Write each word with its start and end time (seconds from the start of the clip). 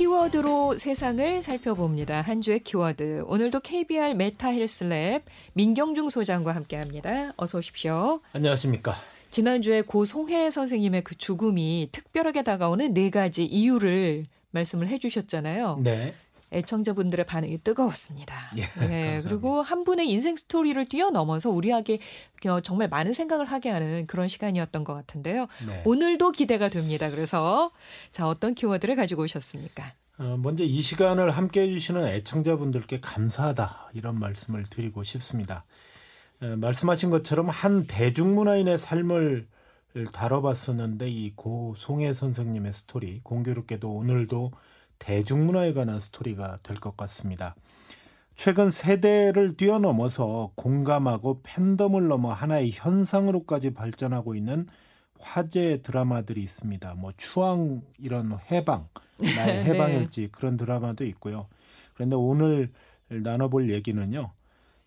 키워드로 0.00 0.78
세상을 0.78 1.42
살펴봅니다. 1.42 2.22
한 2.22 2.40
주의 2.40 2.58
키워드. 2.58 3.24
오늘도 3.26 3.60
KBR 3.60 4.14
메타 4.14 4.48
헬스랩 4.48 5.20
민경중 5.52 6.08
소장과 6.08 6.54
함께 6.54 6.76
합니다. 6.76 7.34
어서 7.36 7.58
오십시오. 7.58 8.20
안녕하십니까. 8.32 8.94
지난주에 9.30 9.82
고 9.82 10.06
송해 10.06 10.48
선생님의 10.48 11.04
그 11.04 11.18
죽음이 11.18 11.90
특별하게 11.92 12.42
다가오는 12.42 12.94
네 12.94 13.10
가지 13.10 13.44
이유를 13.44 14.24
말씀을 14.52 14.88
해 14.88 14.96
주셨잖아요. 14.96 15.80
네. 15.84 16.14
애청자분들의 16.52 17.26
반응이 17.26 17.58
뜨거웠습니다. 17.62 18.34
예, 18.56 18.66
네, 18.86 19.20
그리고 19.22 19.62
한 19.62 19.84
분의 19.84 20.08
인생 20.08 20.36
스토리를 20.36 20.84
뛰어넘어서 20.86 21.50
우리에게 21.50 22.00
정말 22.62 22.88
많은 22.88 23.12
생각을 23.12 23.46
하게 23.46 23.70
하는 23.70 24.06
그런 24.06 24.26
시간이었던 24.28 24.84
것 24.84 24.94
같은데요. 24.94 25.46
네. 25.66 25.82
오늘도 25.84 26.32
기대가 26.32 26.68
됩니다. 26.68 27.10
그래서 27.10 27.70
자 28.12 28.26
어떤 28.26 28.54
키워드를 28.54 28.96
가지고 28.96 29.22
오셨습니까? 29.22 29.92
어, 30.18 30.36
먼저 30.38 30.64
이 30.64 30.82
시간을 30.82 31.30
함께 31.30 31.62
해주시는 31.62 32.06
애청자분들께 32.06 33.00
감사하다 33.00 33.90
이런 33.94 34.18
말씀을 34.18 34.64
드리고 34.64 35.02
싶습니다. 35.04 35.64
어, 36.42 36.56
말씀하신 36.56 37.10
것처럼 37.10 37.48
한 37.48 37.86
대중문화인의 37.86 38.78
삶을 38.78 39.46
다뤄봤었는데 40.12 41.08
이 41.08 41.32
고 41.34 41.74
송혜 41.76 42.12
선생님의 42.12 42.72
스토리 42.72 43.20
공교롭게도 43.22 43.90
오늘도 43.90 44.52
대중문화에 45.00 45.72
관한 45.72 45.98
스토리가 45.98 46.58
될 46.62 46.76
것 46.76 46.96
같습니다. 46.96 47.56
최근 48.36 48.70
세대를 48.70 49.56
뛰어넘어서 49.56 50.52
공감하고 50.54 51.40
팬덤을 51.42 52.08
넘어 52.08 52.32
하나의 52.32 52.70
현상으로까지 52.72 53.74
발전하고 53.74 54.34
있는 54.34 54.66
화제 55.18 55.82
드라마들이 55.82 56.42
있습니다. 56.42 56.94
뭐 56.94 57.12
추앙 57.18 57.82
이런 57.98 58.38
해방, 58.50 58.88
나의 59.18 59.64
네. 59.64 59.64
해방일지 59.64 60.28
그런 60.32 60.56
드라마도 60.56 61.04
있고요. 61.04 61.48
그런데 61.92 62.16
오늘 62.16 62.72
나눠볼 63.08 63.70
얘기는요. 63.70 64.32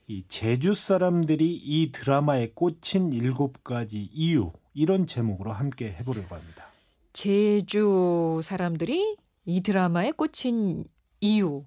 이 0.07 0.23
제주 0.27 0.73
사람들이 0.73 1.55
이 1.55 1.91
드라마에 1.91 2.51
꽂힌 2.55 3.13
일곱 3.13 3.63
가지 3.63 4.09
이유 4.11 4.51
이런 4.73 5.05
제목으로 5.05 5.51
함께 5.53 5.91
해보려고 5.99 6.35
합니다. 6.35 6.65
제주 7.13 8.39
사람들이 8.41 9.17
이 9.45 9.61
드라마에 9.61 10.11
꽂힌 10.11 10.85
이유, 11.21 11.65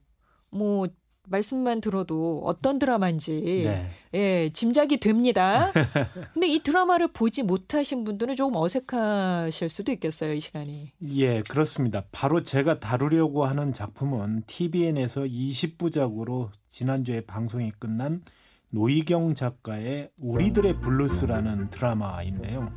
뭐, 0.50 0.88
말씀만 1.28 1.80
들어도 1.80 2.42
어떤 2.44 2.78
드라마인지, 2.78 3.40
네. 3.64 3.90
예, 4.14 4.50
짐작이 4.52 5.00
됩니다. 5.00 5.72
근데 6.32 6.48
이 6.48 6.60
드라마를 6.60 7.08
보지 7.08 7.42
못하신 7.42 8.04
분들은 8.04 8.36
조금 8.36 8.56
어색하실 8.56 9.68
수도 9.68 9.92
있겠어요, 9.92 10.34
이 10.34 10.40
시간이. 10.40 10.92
예, 11.02 11.42
그렇습니다. 11.42 12.04
바로 12.12 12.42
제가 12.42 12.78
다루려고 12.78 13.44
하는 13.44 13.72
작품은 13.72 14.44
TVN에서 14.46 15.22
20부작으로 15.22 16.50
지난주에 16.68 17.22
방송이 17.22 17.72
끝난 17.78 18.22
노희경 18.70 19.34
작가의 19.34 20.10
우리들의 20.18 20.80
블루스라는 20.80 21.70
드라마인데요. 21.70 22.72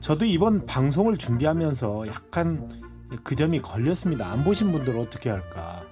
저도 0.00 0.24
이번 0.24 0.66
방송을 0.66 1.18
준비하면서 1.18 2.08
약간 2.08 2.87
그 3.22 3.34
점이 3.34 3.60
걸렸습니다. 3.62 4.26
안 4.30 4.44
보신 4.44 4.72
분들 4.72 4.96
어떻게 4.96 5.30
할까? 5.30 5.82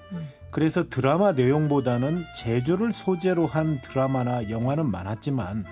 그래서 0.50 0.88
드라마 0.88 1.32
내용보다는 1.32 2.24
제주를 2.38 2.92
소재로 2.92 3.46
한 3.46 3.80
드라마나 3.82 4.48
영화는 4.48 4.90
많았지만 4.90 5.64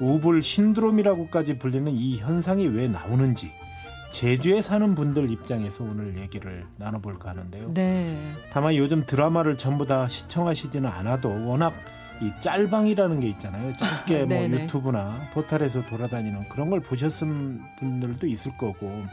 우블 0.00 0.42
신드롬이라고까지 0.42 1.58
불리는 1.58 1.92
이 1.92 2.18
현상이 2.18 2.66
왜 2.66 2.88
나오는지 2.88 3.50
제주에 4.10 4.62
사는 4.62 4.94
분들 4.94 5.30
입장에서 5.30 5.84
오늘 5.84 6.16
얘기를 6.16 6.64
나눠볼까 6.76 7.30
하는데요. 7.30 7.74
네. 7.74 8.18
다만 8.50 8.74
요즘 8.76 9.04
드라마를 9.04 9.58
전부 9.58 9.86
다 9.86 10.08
시청하시지는 10.08 10.88
않아도 10.88 11.48
워낙 11.48 11.74
이 12.22 12.32
짤방이라는 12.40 13.20
게 13.20 13.28
있잖아요. 13.28 13.72
짧게 13.74 14.24
뭐 14.26 14.42
유튜브나 14.48 15.28
포털에서 15.34 15.84
돌아다니는 15.86 16.48
그런 16.48 16.70
걸 16.70 16.80
보셨은 16.80 17.60
분들도 17.78 18.26
있을 18.26 18.56
거고 18.56 19.04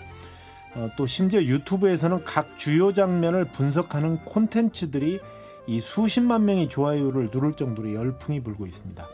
어, 0.76 0.90
또 0.98 1.06
심지어 1.06 1.42
유튜브에서는 1.42 2.24
각 2.24 2.58
주요 2.58 2.94
장면을 2.94 3.46
분석하는 3.46 4.18
콘텐츠들이 4.26 5.20
이 5.68 5.80
수십만 5.80 6.46
명의 6.46 6.68
좋아요를 6.68 7.30
누를 7.32 7.54
정도로 7.54 7.94
열풍이 7.94 8.42
불고 8.42 8.66
있습니다. 8.66 9.08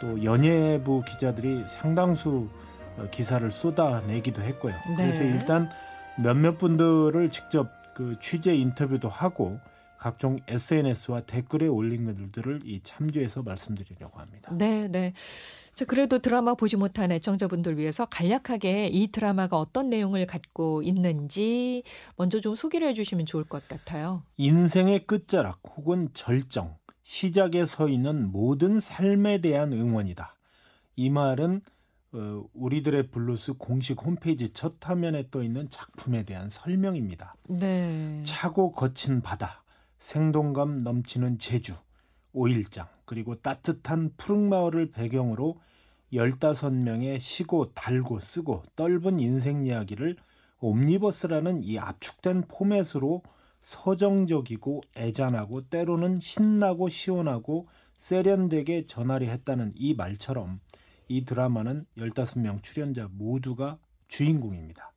또 0.00 0.24
연예부 0.24 1.02
기자들이 1.06 1.64
상당수 1.66 2.48
어, 2.98 3.08
기사를 3.10 3.50
쏟아내기도 3.50 4.42
했고요. 4.42 4.72
네. 4.72 4.96
그래서 4.96 5.24
일단 5.24 5.70
몇몇 6.18 6.58
분들을 6.58 7.30
직접 7.30 7.70
그 7.94 8.16
취재 8.20 8.54
인터뷰도 8.54 9.08
하고 9.08 9.60
각종 10.02 10.40
SNS와 10.48 11.20
댓글에 11.20 11.68
올린 11.68 12.04
것들을 12.06 12.62
이 12.64 12.80
참조해서 12.82 13.44
말씀드리려고 13.44 14.18
합니다. 14.18 14.52
네, 14.52 14.88
네. 14.88 15.12
자, 15.76 15.84
그래도 15.84 16.18
드라마 16.18 16.54
보지 16.56 16.76
못한 16.76 17.12
애청자분들 17.12 17.78
위해서 17.78 18.06
간략하게 18.06 18.88
이 18.88 19.12
드라마가 19.12 19.58
어떤 19.58 19.90
내용을 19.90 20.26
갖고 20.26 20.82
있는지 20.82 21.84
먼저 22.16 22.40
좀 22.40 22.56
소개를 22.56 22.88
해주시면 22.88 23.26
좋을 23.26 23.44
것 23.44 23.68
같아요. 23.68 24.24
인생의 24.38 25.06
끝자락 25.06 25.60
혹은 25.76 26.08
절정, 26.14 26.74
시작에 27.04 27.64
서 27.64 27.88
있는 27.88 28.32
모든 28.32 28.80
삶에 28.80 29.40
대한 29.40 29.72
응원이다. 29.72 30.34
이 30.96 31.10
말은 31.10 31.60
어, 32.14 32.42
우리들의 32.54 33.12
블루스 33.12 33.54
공식 33.54 34.04
홈페이지 34.04 34.52
첫 34.52 34.74
화면에 34.80 35.28
떠 35.30 35.44
있는 35.44 35.70
작품에 35.70 36.24
대한 36.24 36.48
설명입니다. 36.48 37.36
네. 37.48 38.20
차고 38.24 38.72
거친 38.72 39.22
바다, 39.22 39.61
생동감 40.02 40.78
넘치는 40.78 41.38
제주, 41.38 41.76
오일장, 42.32 42.88
그리고 43.04 43.36
따뜻한 43.36 44.10
푸릉마을을 44.16 44.90
배경으로 44.90 45.60
15명의 46.12 47.20
시고 47.20 47.72
달고 47.72 48.18
쓰고 48.18 48.64
떫은 48.74 49.20
인생 49.20 49.64
이야기를 49.64 50.16
옴니버스라는 50.58 51.62
이 51.62 51.78
압축된 51.78 52.48
포맷으로 52.48 53.22
서정적이고 53.62 54.80
애잔하고 54.96 55.68
때로는 55.68 56.18
신나고 56.18 56.88
시원하고 56.88 57.68
세련되게 57.96 58.88
전하려 58.88 59.28
했다는 59.28 59.70
이 59.76 59.94
말처럼 59.94 60.58
이 61.06 61.24
드라마는 61.24 61.86
15명 61.96 62.60
출연자 62.64 63.08
모두가 63.12 63.78
주인공입니다. 64.08 64.92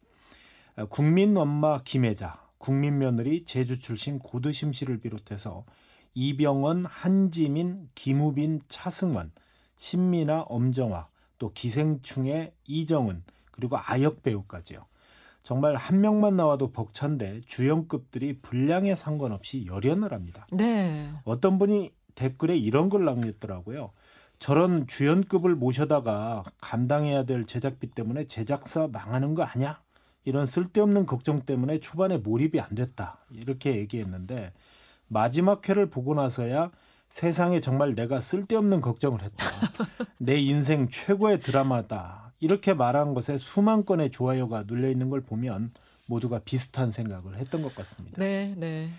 국민 0.89 1.37
엄마 1.37 1.83
김혜자, 1.83 2.44
국민 2.57 2.97
며느리 2.97 3.45
제주 3.45 3.79
출신 3.79 4.19
고드심 4.19 4.73
씨를 4.73 4.99
비롯해서 4.99 5.65
이병헌, 6.13 6.85
한지민, 6.85 7.89
김우빈, 7.93 8.61
차승원, 8.69 9.31
신미나, 9.77 10.41
엄정화, 10.43 11.07
또 11.37 11.51
기생충의 11.53 12.53
이정은 12.65 13.23
그리고 13.51 13.77
아역 13.77 14.23
배우까지요. 14.23 14.85
정말 15.43 15.75
한 15.75 16.01
명만 16.01 16.35
나와도 16.35 16.71
벅찬데 16.71 17.41
주연급들이 17.45 18.39
분량에 18.41 18.95
상관없이 18.95 19.65
열연을 19.67 20.11
합니다. 20.11 20.47
네. 20.51 21.11
어떤 21.23 21.59
분이 21.59 21.93
댓글에 22.15 22.57
이런 22.57 22.89
걸 22.89 23.05
남겼더라고요. 23.05 23.91
저런 24.39 24.87
주연급을 24.87 25.55
모셔다가 25.55 26.43
감당해야 26.59 27.23
될 27.23 27.45
제작비 27.45 27.87
때문에 27.91 28.25
제작사 28.25 28.87
망하는 28.87 29.33
거 29.35 29.43
아니야? 29.43 29.81
이런 30.25 30.45
쓸데없는 30.45 31.05
걱정 31.05 31.41
때문에 31.41 31.79
초반에 31.79 32.17
몰입이 32.17 32.59
안 32.59 32.75
됐다. 32.75 33.19
이렇게 33.31 33.77
얘기했는데 33.77 34.51
마지막 35.07 35.67
회를 35.69 35.89
보고 35.89 36.15
나서야 36.15 36.71
세상에 37.09 37.61
정말 37.61 37.95
내가 37.95 38.19
쓸데없는 38.19 38.81
걱정을 38.81 39.21
했다. 39.21 39.45
내 40.17 40.37
인생 40.37 40.89
최고의 40.89 41.39
드라마다. 41.41 42.33
이렇게 42.39 42.73
말한 42.73 43.13
것에 43.13 43.37
수만 43.37 43.85
건의 43.85 44.11
좋아요가 44.11 44.63
눌려 44.67 44.89
있는 44.89 45.09
걸 45.09 45.21
보면 45.21 45.71
모두가 46.07 46.39
비슷한 46.39 46.91
생각을 46.91 47.37
했던 47.37 47.61
것 47.61 47.73
같습니다. 47.75 48.17
네, 48.17 48.53
네. 48.57 48.89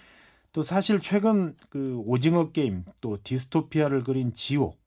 또 0.52 0.62
사실 0.62 1.00
최근 1.00 1.54
그 1.68 2.02
오징어 2.06 2.50
게임 2.50 2.84
또 3.00 3.18
디스토피아를 3.22 4.04
그린 4.04 4.32
지옥, 4.32 4.78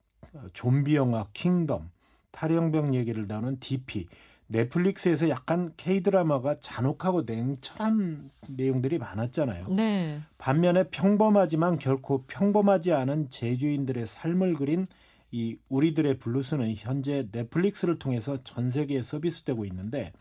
좀비 0.53 0.95
영화 0.95 1.27
킹덤, 1.33 1.91
탈영병 2.31 2.95
얘기를 2.95 3.27
나눈 3.27 3.59
DP 3.59 4.07
넷플릭스에서 4.51 5.29
약간 5.29 5.71
K-드라마가 5.77 6.59
잔혹하고 6.59 7.21
냉철한 7.21 8.31
내용들이 8.47 8.97
많았잖아요. 8.97 9.67
네. 9.69 10.21
반면에 10.37 10.85
평범하지만 10.85 11.77
결코 11.77 12.23
평범하지 12.23 12.93
않은 12.93 13.29
제주인들의 13.29 14.07
삶을 14.07 14.55
그린 14.55 14.87
이 15.31 15.57
우리들의 15.69 16.17
블루스는 16.17 16.73
현재 16.77 17.27
넷플릭스를 17.31 17.99
통해서 17.99 18.43
전 18.43 18.71
세계에 18.71 19.03
서비스되고 19.03 19.65
있는데 19.65 20.11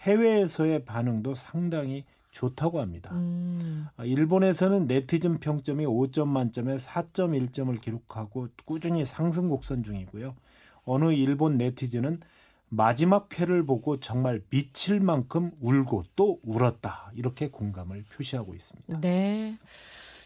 해외에서의 0.00 0.84
반응도 0.84 1.34
상당히 1.34 2.04
좋다고 2.30 2.80
합니다. 2.80 3.10
음. 3.12 3.86
아, 3.96 4.04
일본에서는 4.04 4.86
네티즌 4.86 5.38
평점이 5.38 5.84
5점 5.84 6.28
만점에 6.28 6.76
4.1점을 6.76 7.80
기록하고 7.80 8.48
꾸준히 8.64 9.04
상승 9.04 9.48
곡선 9.48 9.82
중이고요. 9.82 10.34
어느 10.84 11.12
일본 11.12 11.56
네티즌은 11.58 12.20
마지막 12.68 13.38
회를 13.38 13.64
보고 13.64 14.00
정말 14.00 14.42
미칠 14.50 15.00
만큼 15.00 15.52
울고 15.60 16.04
또 16.16 16.40
울었다. 16.42 17.12
이렇게 17.14 17.48
공감을 17.48 18.04
표시하고 18.12 18.54
있습니다. 18.54 19.00
네. 19.00 19.58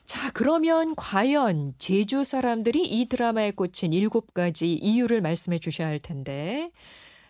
자, 0.05 0.31
그러면 0.33 0.95
과연 0.97 1.75
제주 1.77 2.25
사람들이 2.25 2.87
이 2.87 3.07
드라마에 3.09 3.51
꽂힌 3.51 3.93
일곱 3.93 4.33
가지 4.33 4.73
이유를 4.73 5.21
말씀해 5.21 5.59
주셔야 5.59 5.89
할 5.89 5.99
텐데 5.99 6.71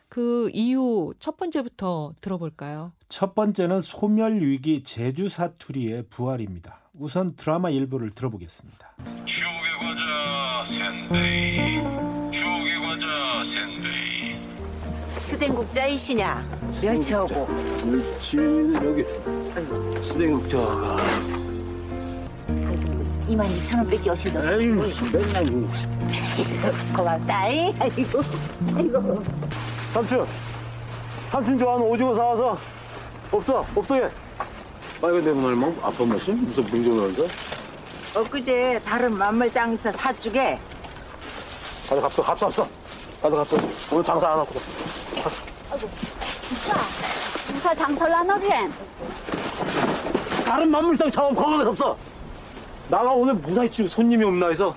그 0.08 0.48
이유 0.54 1.12
첫 1.18 1.36
번째부터 1.36 2.14
들어볼까요? 2.20 2.92
첫 3.08 3.34
번째는 3.34 3.80
소멸위기 3.80 4.84
제주 4.84 5.28
사투리의 5.28 6.04
부활입니다. 6.08 6.80
우선 6.94 7.34
드라마 7.36 7.70
일부를 7.70 8.10
들어보겠습니다. 8.14 8.94
스댕국자이시냐? 15.38 16.44
멸치하고. 16.82 17.46
멸치는 17.84 18.74
여기 18.84 19.04
스댕국자가. 20.04 20.96
2만 23.28 23.46
2천 23.46 23.76
원밖에 23.78 24.10
오시더 24.10 24.52
에이 24.52 24.66
맨날 25.12 25.44
그 25.44 26.96
고맙다이 26.96 27.74
아이고 27.78 28.22
아이고. 28.74 29.22
삼촌 29.92 30.26
삼촌 31.26 31.58
좋아하는 31.58 31.86
오징어 31.86 32.14
사와서 32.14 32.56
없어 33.30 33.64
없어 33.76 33.98
얘 33.98 34.08
빨간 35.00 35.22
대문 35.22 35.44
얼마 35.44 35.66
아빠 35.82 36.04
맛이 36.06 36.30
무슨 36.32 36.62
분종하는데 36.64 37.22
엊그제 38.16 38.80
다른 38.84 39.12
만물장에서 39.16 39.92
사주게. 39.92 40.58
가자 41.88 42.00
갑서 42.00 42.22
갑서 42.22 42.46
갑서 42.46 42.68
가자 43.20 43.36
갑서 43.36 43.56
오늘 43.92 44.04
장사 44.04 44.28
안 44.32 44.38
하고. 44.38 44.54
무사 47.52 47.74
장설 47.74 48.12
안 48.12 48.30
하지? 48.30 48.48
다른 50.44 50.70
만물상 50.70 51.10
차원 51.10 51.34
거기가 51.34 51.70
없어. 51.70 51.96
나가 52.88 53.10
오늘 53.10 53.34
무사히 53.34 53.70
치고 53.70 53.88
손님이 53.88 54.24
없나 54.24 54.48
해서 54.48 54.74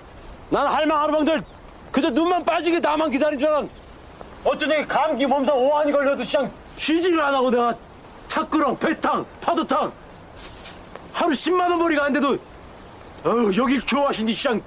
난 0.50 0.66
할망 0.66 1.00
하루방들 1.00 1.42
그저 1.90 2.10
눈만 2.10 2.44
빠지게 2.44 2.80
나만 2.80 3.10
기다린 3.10 3.38
줄 3.38 3.48
알았 3.48 3.66
어쩌니 4.44 4.86
감기 4.86 5.24
몸살 5.24 5.54
오한이 5.56 5.92
걸려도 5.92 6.22
그냥 6.26 6.50
쉬지를 6.76 7.20
안 7.20 7.32
하고 7.34 7.50
내가 7.50 7.74
차끄렁 8.28 8.76
배탕 8.76 9.24
파도탕 9.40 9.92
하루 11.14 11.32
10만 11.32 11.70
원 11.70 11.78
벌이가 11.78 12.04
안 12.04 12.12
돼도 12.12 12.36
어휴 13.24 13.56
여기 13.56 13.80
교화신이 13.80 14.34
그냥 14.34 14.60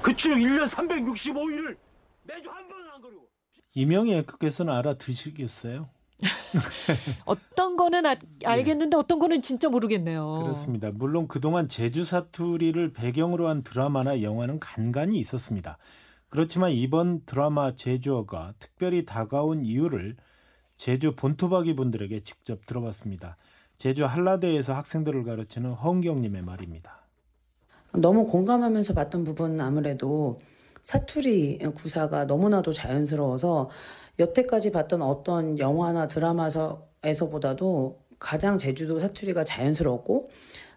그치로 0.00 0.36
1년 0.36 0.66
365일을 0.66 1.76
매주 2.24 2.50
한 2.50 2.68
번은 2.68 2.90
안 2.94 3.00
거리고 3.00 3.28
이명희 3.74 4.14
앵커께서는 4.14 4.72
알아드시겠어요? 4.72 5.88
어떤 7.24 7.76
거는 7.76 8.06
아, 8.06 8.16
알겠는데 8.44 8.96
어떤 8.96 9.18
거는 9.18 9.42
진짜 9.42 9.68
모르겠네요. 9.68 10.40
그렇습니다. 10.42 10.90
물론 10.92 11.26
그동안 11.26 11.68
제주 11.68 12.04
사투리를 12.04 12.92
배경으로 12.92 13.48
한 13.48 13.62
드라마나 13.62 14.22
영화는 14.22 14.60
간간히 14.60 15.18
있었습니다. 15.18 15.78
그렇지만 16.28 16.70
이번 16.70 17.24
드라마 17.26 17.74
제주어가 17.74 18.54
특별히 18.58 19.04
다가온 19.04 19.64
이유를 19.64 20.16
제주 20.76 21.14
본토박이 21.14 21.74
분들에게 21.74 22.22
직접 22.22 22.66
들어봤습니다. 22.66 23.36
제주 23.76 24.04
한라대에서 24.04 24.74
학생들을 24.74 25.24
가르치는 25.24 25.72
허은경님의 25.72 26.42
말입니다. 26.42 27.02
너무 27.92 28.26
공감하면서 28.26 28.94
봤던 28.94 29.24
부분은 29.24 29.60
아무래도 29.60 30.38
사투리 30.82 31.58
구사가 31.74 32.24
너무나도 32.24 32.72
자연스러워서 32.72 33.70
여태까지 34.18 34.72
봤던 34.72 35.02
어떤 35.02 35.58
영화나 35.58 36.06
드라마에서보다도 36.08 38.00
가장 38.18 38.58
제주도 38.58 38.98
사투리가 38.98 39.44
자연스럽고 39.44 40.30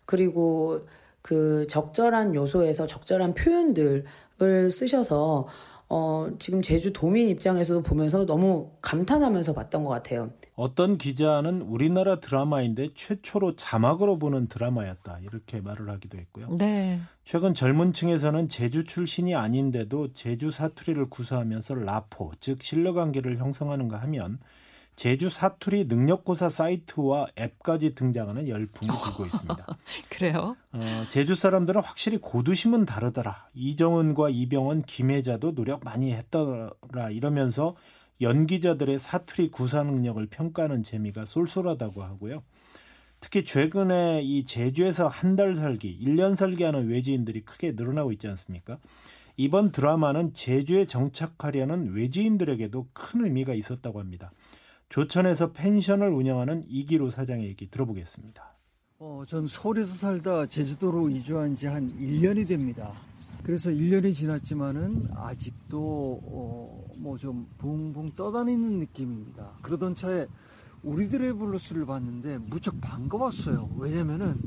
그리고 0.06 0.82
그 1.22 1.66
적절한 1.68 2.36
요소에서 2.36 2.86
적절한 2.86 3.34
표현들을 3.34 4.70
쓰셔서 4.70 5.48
어, 5.88 6.30
지금 6.40 6.62
제주 6.62 6.92
도민 6.92 7.30
입장에서도 7.30 7.84
보면서 7.84 8.26
너무 8.26 8.72
감탄하면서 8.82 9.54
봤던 9.54 9.84
것 9.84 9.92
같아요. 9.92 10.32
어떤 10.56 10.98
기자는 10.98 11.62
우리나라 11.62 12.20
드라마인데 12.20 12.90
최초로 12.96 13.56
자막으로 13.56 14.18
보는 14.18 14.48
드라마였다. 14.48 15.20
이렇게 15.22 15.62
말을 15.62 15.90
하기도 15.90 16.18
했고요. 16.18 16.58
네. 16.58 17.02
최근 17.24 17.54
젊은 17.54 17.94
층에서는 17.94 18.50
제주 18.50 18.84
출신이 18.84 19.36
아닌데도 19.36 20.14
제주 20.14 20.50
사투리를 20.50 21.10
구사하면서 21.10 21.76
라포, 21.76 22.32
즉 22.40 22.64
신뢰관계를 22.64 23.38
형성하는가 23.38 23.98
하면 23.98 24.40
제주 24.96 25.30
사투리 25.30 25.86
능력고사 25.86 26.50
사이트와 26.50 27.28
앱까지 27.38 27.96
등장하는 27.96 28.48
열풍이 28.48 28.90
불고 29.04 29.26
있습니다. 29.26 29.78
그래요? 30.10 30.56
어, 30.72 31.06
제주 31.10 31.36
사람들은 31.36 31.82
확실히 31.82 32.18
고두심은 32.18 32.86
다르더라. 32.86 33.50
이정은과 33.54 34.30
이병헌, 34.30 34.84
김혜자도 34.84 35.54
노력 35.56 35.84
많이 35.84 36.14
했더라. 36.14 36.72
이러면서 37.12 37.76
연기자들의 38.22 38.98
사투리 38.98 39.52
구사 39.52 39.84
능력을 39.84 40.26
평가하는 40.28 40.84
재미가 40.84 41.26
쏠쏠하다고 41.26 42.02
하고요. 42.04 42.44
특히 43.20 43.44
최근에 43.44 44.22
이 44.24 44.46
제주에서 44.46 45.08
한 45.08 45.36
달 45.36 45.56
살기, 45.56 46.00
1년 46.02 46.36
살기 46.38 46.64
하는 46.64 46.88
외지인들이 46.88 47.42
크게 47.42 47.74
늘어나고 47.76 48.14
있지 48.14 48.28
않습니까? 48.30 48.78
이번 49.36 49.74
드라마는 49.74 50.32
제주에 50.34 50.86
정착하려는 50.86 51.94
외지인들에게도 51.94 52.88
큰 52.94 53.26
의미가 53.26 53.54
있었다고 53.54 54.00
합니다. 54.00 54.32
조천에서 55.00 55.52
펜션을 55.52 56.08
운영하는 56.10 56.64
이기로 56.70 57.10
사장의 57.10 57.48
얘기 57.50 57.70
들어보겠습니다. 57.70 58.56
어, 59.00 59.24
전 59.28 59.46
서울에서 59.46 59.94
살다 59.94 60.46
제주도로 60.46 61.10
이주한 61.10 61.54
지 61.56 61.68
한 61.68 61.92
1년이 61.92 62.48
됩니다. 62.48 62.94
그래서 63.44 63.70
1년이 63.72 64.16
지났지만은 64.16 65.10
아직도 65.14 66.22
어, 66.24 66.86
뭐 66.98 67.18
좀 67.18 67.46
붕붕 67.58 68.12
떠다니는 68.16 68.80
느낌입니다. 68.80 69.58
그러던 69.64 69.96
차에 69.96 70.28
우리들의 70.86 71.34
블루스를 71.34 71.86
봤는데 71.86 72.38
무척 72.38 72.80
반가웠어요. 72.80 73.76
왜냐면은 73.78 74.40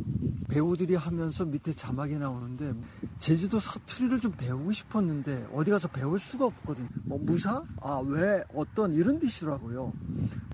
배우들이 0.49 0.95
하면서 0.95 1.45
밑에 1.45 1.73
자막이 1.73 2.15
나오는데 2.15 2.73
제주도 3.19 3.61
사투리를 3.61 4.21
좀 4.21 4.33
배우고 4.33 4.73
싶었는데 4.73 5.49
어디 5.53 5.71
가서 5.71 5.89
배울 5.89 6.19
수가 6.19 6.47
없거든요. 6.47 6.89
뭐 7.05 7.19
무사? 7.19 7.63
아, 7.81 8.01
왜? 8.07 8.43
어떤 8.55 8.95
이런 8.95 9.19
뜻이라고요. 9.19 9.93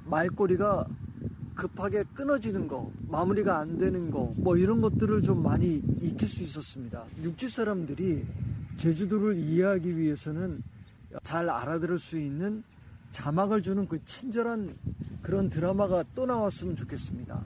말꼬리가 0.06 0.86
급하게 1.54 2.02
끊어지는 2.14 2.66
거, 2.66 2.90
마무리가 3.06 3.58
안 3.58 3.78
되는 3.78 4.10
거, 4.10 4.34
뭐 4.36 4.56
이런 4.56 4.80
것들을 4.80 5.22
좀 5.22 5.42
많이 5.42 5.82
익힐 6.00 6.28
수 6.28 6.42
있었습니다. 6.42 7.04
육지 7.22 7.48
사람들이 7.48 8.26
제주도를 8.78 9.36
이해하기 9.36 9.96
위해서는 9.96 10.62
잘 11.22 11.48
알아들을 11.48 12.00
수 12.00 12.18
있는 12.18 12.64
자막을 13.14 13.62
주는 13.62 13.86
그 13.86 14.04
친절한 14.04 14.76
그런 15.22 15.48
드라마가 15.48 16.04
또 16.16 16.26
나왔으면 16.26 16.74
좋겠습니다. 16.74 17.40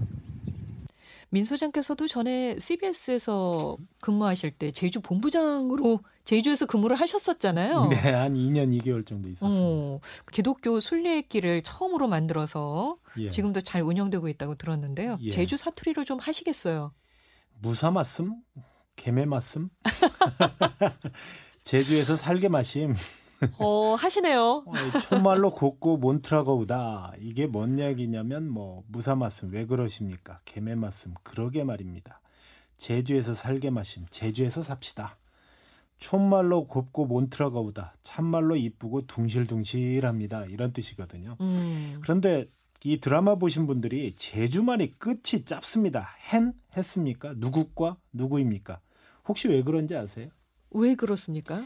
민 1.31 1.45
소장께서도 1.45 2.09
전에 2.09 2.59
CBS에서 2.59 3.77
근무하실 4.01 4.53
때 4.53 4.73
제주 4.73 5.03
본부장으로 5.03 6.01
제주에서 6.25 6.65
근무를 6.65 6.97
하셨었잖아요. 6.97 7.89
네, 7.89 7.97
한 7.97 8.33
2년 8.33 8.75
2개월 8.81 9.07
정도 9.07 9.29
있었습니다. 9.29 9.63
어, 9.63 10.01
기독교 10.33 10.81
순례길을 10.81 11.63
처음으로 11.63 12.09
만들어서 12.09 12.97
예. 13.19 13.29
지금도 13.29 13.61
잘 13.61 13.83
운영되고 13.83 14.27
있다고 14.27 14.55
들었는데요. 14.55 15.19
예. 15.21 15.29
제주 15.29 15.59
사투리로 15.59 16.05
좀 16.05 16.19
하시겠어요? 16.19 16.93
무사 17.61 17.91
말씀? 17.91 18.37
개매 18.97 19.27
말씀? 19.27 19.69
제주에서 21.63 22.17
살게 22.17 22.49
마심. 22.49 22.95
어, 23.59 23.95
하시네요. 23.95 24.65
어, 24.67 24.73
촌말로 25.09 25.55
곱고 25.55 25.97
몬트라거우다. 25.99 27.13
이게 27.21 27.47
뭔 27.47 27.79
이야기냐면 27.79 28.49
뭐 28.49 28.83
무사 28.89 29.15
말씀 29.15 29.51
왜 29.53 29.67
그러십니까? 29.67 30.41
개매 30.45 30.75
말씀 30.75 31.15
그러게 31.23 31.65
말입니다. 31.65 32.21
제주에서 32.77 33.35
살게 33.35 33.71
마심. 33.71 34.07
제주에서 34.11 34.63
삽시다. 34.63 35.19
촌말로 35.99 36.67
곱고 36.67 37.07
몬트라거우다. 37.07 37.97
참말로 38.03 38.57
이쁘고 38.57 39.07
둥실둥실합니다. 39.07 40.47
이런 40.47 40.73
뜻이거든요. 40.73 41.37
음. 41.41 41.99
그런데 42.03 42.49
이 42.85 43.01
드라마 43.01 43.35
보신 43.35 43.67
분들이 43.67 44.15
제주말이 44.17 44.95
끝이 44.99 45.45
짧습니다. 45.45 46.11
hen 46.33 46.53
했습니까? 46.77 47.35
누구과 47.37 47.97
누구입니까? 48.13 48.81
혹시 49.27 49.49
왜 49.49 49.63
그런지 49.63 49.97
아세요? 49.97 50.29
왜 50.71 50.95
그렇습니까? 50.95 51.65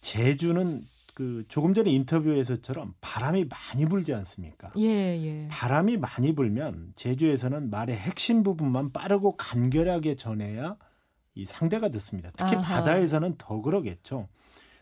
제주는 0.00 0.86
그 1.14 1.44
조금 1.48 1.74
전에 1.74 1.90
인터뷰에서처럼 1.90 2.94
바람이 3.00 3.46
많이 3.46 3.86
불지 3.86 4.12
않습니까? 4.14 4.72
예, 4.76 4.82
예. 4.84 5.48
바람이 5.48 5.96
많이 5.96 6.34
불면 6.34 6.92
제주에서는 6.96 7.70
말의 7.70 7.96
핵심 7.96 8.42
부분만 8.42 8.92
빠르고 8.92 9.36
간결하게 9.36 10.16
전해야 10.16 10.76
이 11.36 11.44
상대가 11.46 11.88
듣습니다. 11.90 12.30
특히 12.36 12.56
아하. 12.56 12.76
바다에서는 12.76 13.36
더 13.38 13.60
그러겠죠. 13.62 14.28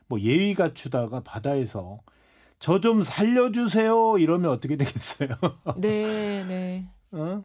뭐 0.09 0.21
예의 0.21 0.55
갖추다가 0.55 1.21
바다에서 1.21 2.01
저 2.59 2.79
좀 2.81 3.03
살려주세요 3.03 4.19
이러면 4.19 4.51
어떻게 4.53 4.77
되겠어요? 4.77 5.29
네, 5.79 6.45
네. 6.45 6.89
어? 7.11 7.43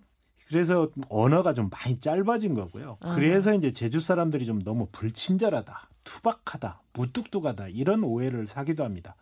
그래서 0.48 0.89
언어가 1.10 1.53
좀 1.53 1.70
많이 1.70 2.00
짧아진 2.00 2.53
거고요. 2.53 2.98
아. 3.01 3.15
그래서 3.15 3.53
이제 3.53 3.74
제주 3.74 4.00
사람들이 4.00 4.46
좀 4.46 4.62
너무 4.62 4.88
불친절하다, 4.91 5.89
투박하다, 6.07 6.81
무뚝뚝하다 6.93 7.67
이런 7.67 8.03
오해를 8.05 8.47
사기도 8.47 8.85
합니다. 8.85 9.17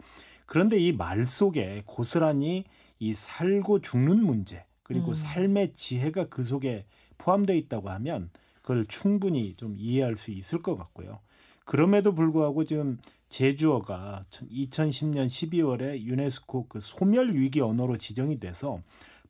그런데 0.45 0.77
이 0.77 0.91
말 0.93 1.25
속에 1.25 1.81
고스란히 1.87 2.63
이 2.99 3.15
살고 3.15 3.81
죽는 3.81 4.23
문제 4.23 4.63
그리고 4.83 5.07
음. 5.09 5.13
삶의 5.15 5.73
지혜가 5.73 6.29
그 6.29 6.43
속에 6.43 6.85
포함되어 7.17 7.55
있다고 7.55 7.89
하면 7.89 8.29
그걸 8.61 8.85
충분히 8.85 9.55
좀 9.55 9.75
이해할 9.79 10.15
수 10.17 10.29
있을 10.29 10.61
것 10.61 10.75
같고요. 10.75 11.19
그럼에도 11.65 12.13
불구하고 12.13 12.65
지금 12.65 12.99
제주어가 13.29 14.25
2010년 14.51 15.25
12월에 15.25 15.99
유네스코 16.01 16.67
그 16.67 16.79
소멸 16.81 17.33
위기 17.33 17.61
언어로 17.61 17.97
지정이 17.97 18.39
돼서 18.39 18.79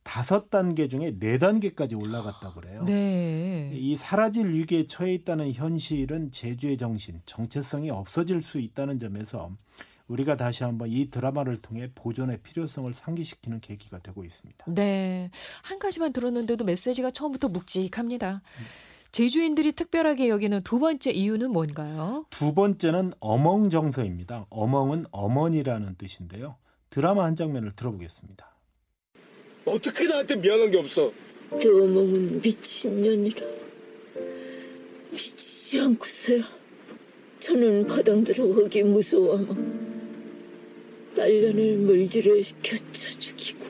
다섯 0.05 0.51
단계 0.51 0.87
중에 0.87 1.17
네 1.19 1.39
단계까지 1.39 1.95
올라갔다 1.95 2.53
그래요. 2.53 2.85
네. 2.85 3.71
이 3.73 3.95
사라질 3.97 4.53
위기에 4.53 4.85
처해 4.85 5.15
있다는 5.15 5.51
현실은 5.51 6.31
제주의 6.31 6.77
정신, 6.77 7.19
정체성이 7.25 7.89
없어질 7.89 8.41
수 8.43 8.59
있다는 8.59 8.99
점에서 8.99 9.49
우리가 10.07 10.37
다시 10.37 10.63
한번 10.63 10.89
이 10.91 11.09
드라마를 11.09 11.57
통해 11.57 11.89
보존의 11.95 12.37
필요성을 12.43 12.93
상기시키는 12.93 13.59
계기가 13.59 13.97
되고 13.99 14.23
있습니다. 14.23 14.65
네. 14.67 15.31
한 15.63 15.79
가지만 15.79 16.13
들었는데도 16.13 16.63
메시지가 16.63 17.09
처음부터 17.09 17.49
묵직합니다. 17.49 18.43
제주인들이 19.11 19.71
특별하게 19.71 20.29
여기는 20.29 20.61
두 20.61 20.77
번째 20.77 21.11
이유는 21.11 21.51
뭔가요? 21.51 22.25
두 22.29 22.53
번째는 22.53 23.13
어멍 23.19 23.71
정서입니다. 23.71 24.45
어멍은 24.51 25.07
어머니라는 25.11 25.95
뜻인데요. 25.97 26.57
드라마 26.91 27.23
한 27.23 27.35
장면을 27.35 27.75
들어보겠습니다. 27.75 28.54
어떻게 29.65 30.05
나한테 30.05 30.35
미안한 30.35 30.69
게 30.69 30.77
없어? 30.77 31.11
저 31.59 31.69
어멍은 31.69 32.41
미친년이라. 32.41 33.47
미치지 35.11 35.79
않고서야 35.79 36.43
저는 37.39 37.87
바당들어 37.87 38.47
거기 38.53 38.83
무서워하며 38.83 39.55
딸년을 41.15 41.77
물질을 41.77 42.43
교쳐 42.63 43.09
죽이고. 43.17 43.65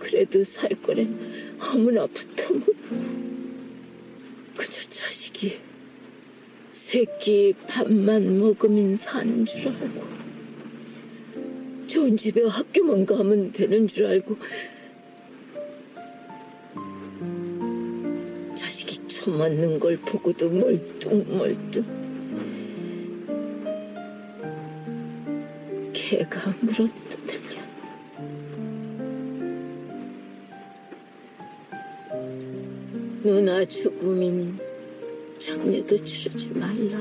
그래도 0.00 0.42
살 0.42 0.70
거는 0.70 1.56
아무나 1.60 2.06
붙어먹고. 2.06 2.74
그저 4.56 4.88
자식이 4.88 5.58
새끼 6.72 7.54
밥만 7.68 8.38
먹으면 8.38 8.96
사는 8.96 9.44
줄 9.46 9.68
알고 9.68 10.23
좋은 12.04 12.18
집에 12.18 12.42
학교만 12.44 13.06
가면 13.06 13.52
되는 13.52 13.88
줄 13.88 14.04
알고. 14.04 14.36
자식이 18.54 19.08
처맞는 19.08 19.80
걸 19.80 19.96
보고도 19.96 20.50
멀뚱멀뚱. 20.50 22.04
개가 25.94 26.54
물어뜯으면 26.60 27.64
누나 33.22 33.64
죽으면 33.64 34.58
장례도 35.38 36.04
치르지 36.04 36.50
말라 36.50 37.00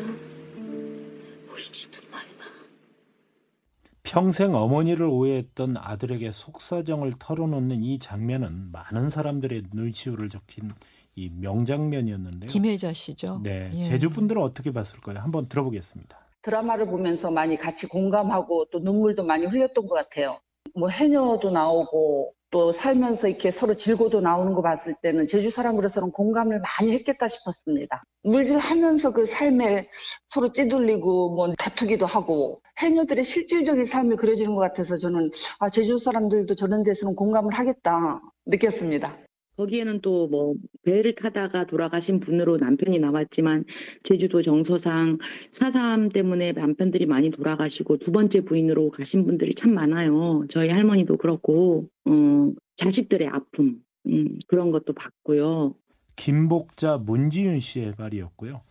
평생 4.13 4.53
어머니를 4.53 5.07
오해했던 5.07 5.75
아들에게 5.75 6.33
속사정을 6.33 7.13
털어놓는 7.17 7.81
이 7.81 7.97
장면은 7.97 8.71
많은 8.71 9.09
사람들의 9.09 9.63
눈시울을 9.73 10.29
적힌 10.29 10.71
이 11.15 11.31
명장면이었는데요. 11.31 12.47
김혜자 12.47 12.93
씨죠. 12.93 13.39
네, 13.41 13.71
예. 13.73 13.81
제주 13.81 14.11
분들은 14.11 14.39
어떻게 14.39 14.71
봤을까요? 14.71 15.17
한번 15.17 15.49
들어보겠습니다. 15.49 16.15
드라마를 16.43 16.85
보면서 16.85 17.31
많이 17.31 17.57
같이 17.57 17.87
공감하고 17.87 18.65
또 18.71 18.77
눈물도 18.77 19.23
많이 19.23 19.47
흘렸던 19.47 19.87
것 19.87 19.95
같아요. 19.95 20.39
뭐 20.75 20.89
해녀도 20.89 21.49
나오고 21.49 22.35
또 22.53 22.71
살면서 22.71 23.29
이렇게 23.29 23.49
서로 23.49 23.73
질고도 23.73 24.21
나오는 24.21 24.53
거 24.53 24.61
봤을 24.61 24.93
때는 25.01 25.25
제주 25.25 25.49
사람으로서는 25.49 26.11
공감을 26.11 26.61
많이 26.61 26.93
했겠다 26.93 27.27
싶었습니다. 27.27 28.03
물질하면서 28.21 29.11
그 29.11 29.25
삶에 29.25 29.89
서로 30.27 30.51
찌들리고 30.53 31.33
뭐 31.33 31.51
다투기도 31.57 32.05
하고 32.05 32.61
해녀들의 32.77 33.25
실질적인 33.25 33.85
삶이 33.85 34.17
그려지는 34.17 34.53
것 34.53 34.61
같아서 34.61 34.97
저는 34.97 35.31
아, 35.57 35.71
제주 35.71 35.97
사람들도 35.97 36.53
저런 36.53 36.83
데서는 36.83 37.15
공감을 37.15 37.55
하겠다 37.55 38.21
느꼈습니다. 38.45 39.17
거기에는 39.57 40.01
또 40.01 40.27
뭐 40.27 40.55
배를 40.83 41.15
타다가 41.15 41.65
돌아가신 41.65 42.19
분으로 42.19 42.57
남편이 42.57 42.99
나왔지만 42.99 43.65
제주도 44.03 44.41
정서상 44.41 45.17
사삼 45.51 46.09
때문에 46.09 46.53
남편들이 46.53 47.05
많이 47.05 47.29
돌아가시고 47.29 47.97
두 47.97 48.11
번째 48.11 48.41
부인으로 48.41 48.89
가신 48.91 49.25
분들이 49.25 49.53
참 49.53 49.73
많아요. 49.73 50.45
저희 50.49 50.69
할머니도 50.69 51.17
그렇고 51.17 51.89
어, 52.05 52.51
자식들의 52.75 53.27
아픔 53.27 53.81
음, 54.07 54.39
그런 54.47 54.71
것도 54.71 54.93
봤고요. 54.93 55.75
김복자 56.15 56.97
문지윤 56.97 57.59
씨의 57.59 57.93
말이었고요. 57.97 58.61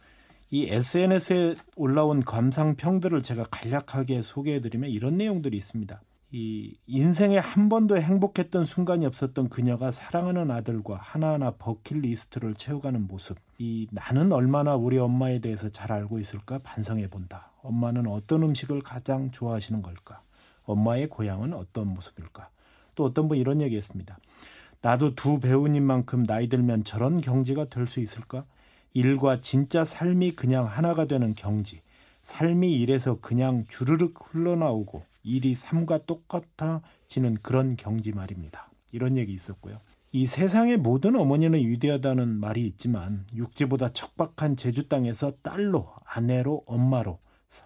이 0.50 0.66
SNS에 0.68 1.54
올라온 1.76 2.20
감상평들을 2.20 3.22
제가 3.22 3.44
간략하게 3.50 4.22
소개해드리면 4.22 4.90
이런 4.90 5.16
내용들이 5.16 5.56
있습니다. 5.56 6.00
이 6.34 6.78
인생에 6.86 7.36
한 7.36 7.68
번도 7.68 7.98
행복했던 7.98 8.64
순간이 8.64 9.04
없었던 9.04 9.50
그녀가 9.50 9.92
사랑하는 9.92 10.50
아들과 10.50 10.96
하나하나 10.96 11.50
버킷리스트를 11.50 12.54
채워가는 12.54 13.06
모습. 13.06 13.36
이 13.58 13.86
나는 13.90 14.32
얼마나 14.32 14.74
우리 14.74 14.96
엄마에 14.96 15.40
대해서 15.40 15.68
잘 15.68 15.92
알고 15.92 16.18
있을까 16.20 16.60
반성해 16.60 17.08
본다. 17.08 17.50
엄마는 17.62 18.06
어떤 18.06 18.44
음식을 18.44 18.80
가장 18.80 19.30
좋아하시는 19.30 19.82
걸까? 19.82 20.22
엄마의 20.64 21.08
고향은 21.10 21.52
어떤 21.52 21.88
모습일까? 21.88 22.48
또 22.94 23.04
어떤 23.04 23.28
분 23.28 23.36
이런 23.36 23.60
얘기 23.60 23.76
했습니다. 23.76 24.16
나도 24.80 25.14
두 25.14 25.38
배우님만큼 25.38 26.24
나이 26.24 26.48
들면 26.48 26.84
저런 26.84 27.20
경지가 27.20 27.66
될 27.66 27.86
수 27.86 28.00
있을까? 28.00 28.46
일과 28.94 29.42
진짜 29.42 29.84
삶이 29.84 30.32
그냥 30.32 30.64
하나가 30.64 31.04
되는 31.04 31.34
경지. 31.34 31.82
삶이 32.22 32.72
일에서 32.80 33.18
그냥 33.20 33.66
주르륵 33.68 34.14
흘러나오고 34.32 35.11
일이 35.22 35.54
삶과 35.54 36.06
똑같아지는 36.06 37.38
그런 37.42 37.76
경지 37.76 38.12
말입니다. 38.12 38.70
이런 38.92 39.16
얘기 39.16 39.32
있었고요. 39.32 39.80
이 40.14 40.26
세상의 40.26 40.76
모든 40.76 41.16
어머니는 41.16 41.58
위대하다는 41.58 42.28
말이 42.40 42.66
있지만 42.66 43.26
육지보다 43.34 43.90
척박한 43.90 44.56
제주 44.56 44.88
땅에서 44.88 45.32
딸로, 45.42 45.88
아내로, 46.04 46.64
엄마로, 46.66 47.18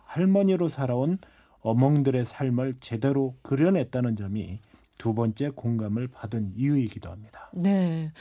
할머니로 0.04 0.68
살아온 0.68 1.18
어멍들의 1.60 2.25
삶을 2.25 2.76
제대로 2.80 3.34
그려냈다는 3.42 4.14
점이 4.14 4.60
두 4.98 5.14
번째 5.14 5.50
공감을 5.50 6.08
받은 6.08 6.52
이유이기도 6.54 7.10
합니다. 7.10 7.50
네. 7.52 8.12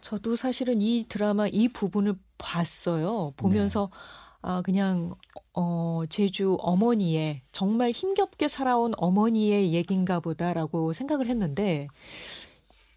저도 0.00 0.36
사실은 0.36 0.80
이 0.80 1.06
드라마 1.08 1.48
이 1.48 1.68
부분을 1.68 2.14
봤어요. 2.38 3.32
보면서 3.36 3.90
네. 3.90 3.98
아 4.42 4.62
그냥 4.62 5.14
어 5.54 6.02
제주 6.08 6.56
어머니의 6.60 7.42
정말 7.52 7.90
힘겹게 7.92 8.48
살아온 8.48 8.92
어머니의 8.96 9.72
얘긴가 9.72 10.20
보다라고 10.20 10.92
생각을 10.92 11.26
했는데 11.28 11.86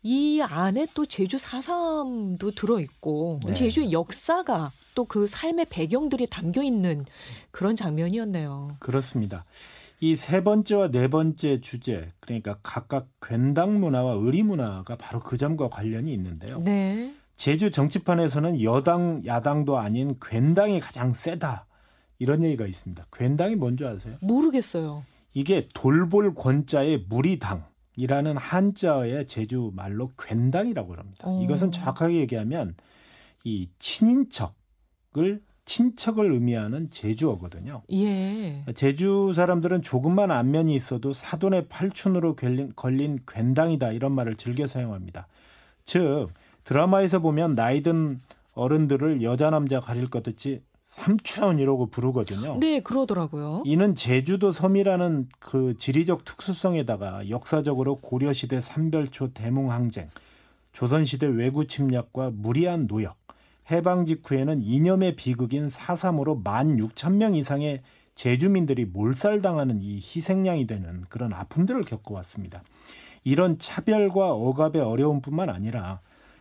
이 0.03 0.41
안에 0.41 0.87
또 0.93 1.05
제주 1.05 1.37
사삼도 1.37 2.51
들어 2.51 2.79
있고 2.79 3.39
네. 3.45 3.53
제주 3.53 3.91
역사가 3.91 4.71
또 4.95 5.05
그 5.05 5.27
삶의 5.27 5.67
배경들이 5.69 6.27
담겨 6.27 6.63
있는 6.63 7.05
그런 7.51 7.75
장면이었네요. 7.75 8.77
그렇습니다. 8.79 9.45
이 9.99 10.15
세 10.15 10.43
번째와 10.43 10.91
네 10.91 11.07
번째 11.07 11.59
주제 11.61 12.11
그러니까 12.19 12.57
각각 12.63 13.07
괜당 13.21 13.79
문화와 13.79 14.13
의리 14.13 14.43
문화가 14.43 14.95
바로 14.95 15.19
그 15.19 15.37
점과 15.37 15.69
관련이 15.69 16.11
있는데요. 16.13 16.61
네. 16.63 17.13
제주 17.35 17.71
정치판에서는 17.71 18.61
여당 18.63 19.21
야당도 19.25 19.77
아닌 19.77 20.15
괜당이 20.21 20.79
가장 20.79 21.13
세다 21.13 21.65
이런 22.19 22.43
얘기가 22.43 22.65
있습니다. 22.65 23.05
괜당이 23.11 23.55
뭔지 23.55 23.85
아세요? 23.85 24.15
모르겠어요. 24.21 25.03
이게 25.33 25.67
돌볼 25.73 26.33
권자의 26.33 27.05
무리당이라는 27.09 28.37
한자어의 28.37 29.27
제주 29.27 29.71
말로 29.75 30.11
괜당이라고 30.17 30.95
합니다. 30.95 31.23
어. 31.27 31.41
이것은 31.43 31.71
정확하게 31.71 32.15
얘기하면 32.21 32.75
이 33.43 33.69
친인척을 33.79 35.41
친척을 35.67 36.31
의미하는 36.31 36.89
제주어거든요. 36.89 37.83
예. 37.91 38.63
제주 38.73 39.33
사람들은 39.35 39.81
조금만 39.81 40.31
안면이 40.31 40.73
있어도 40.73 41.11
사돈의 41.11 41.67
팔춘으로 41.67 42.35
걸린, 42.35 42.71
걸린 42.75 43.19
괜당이다 43.27 43.91
이런 43.91 44.13
말을 44.13 44.35
즐겨 44.37 44.65
사용합니다. 44.65 45.27
즉 45.83 46.29
드라마에서 46.63 47.19
보면 47.19 47.55
나이든 47.55 48.21
어른들을 48.53 49.21
여자 49.21 49.49
남자 49.49 49.79
가릴 49.79 50.09
것 50.09 50.27
없이 50.27 50.61
삼촌 50.97 51.59
이러고 51.59 51.85
부르거든요. 51.87 52.57
네, 52.59 52.81
그러더라고요. 52.81 53.63
이는 53.65 53.93
제주도 53.93 54.51
섬이라는 54.51 55.29
그 55.39 55.75
지리적 55.77 56.25
특수성에다가 56.25 57.29
역사적으로 57.29 57.97
고려시대 57.97 58.59
삼별초 58.59 59.33
대몽항쟁, 59.33 60.09
조선시대 60.73 61.27
외구 61.27 61.67
침략과 61.67 62.31
무리한 62.33 62.87
노역, 62.87 63.15
해방 63.69 64.05
직후에는 64.05 64.61
이념의 64.61 65.15
비극인 65.15 65.67
4.3으로 65.67 66.43
1만 66.43 66.77
6천 66.79 67.13
명 67.13 67.35
이상의 67.35 67.83
제주민들이 68.15 68.85
몰살당하는 68.85 69.81
이 69.81 69.97
희생양이 69.97 70.65
되는 70.65 71.05
그런 71.09 71.31
아픔들을 71.31 71.83
겪어왔습니다. 71.83 72.63
이런 73.23 73.59
차별과 73.59 74.31
억압의 74.31 74.81
어려움뿐만 74.81 75.49
아니라 75.49 75.99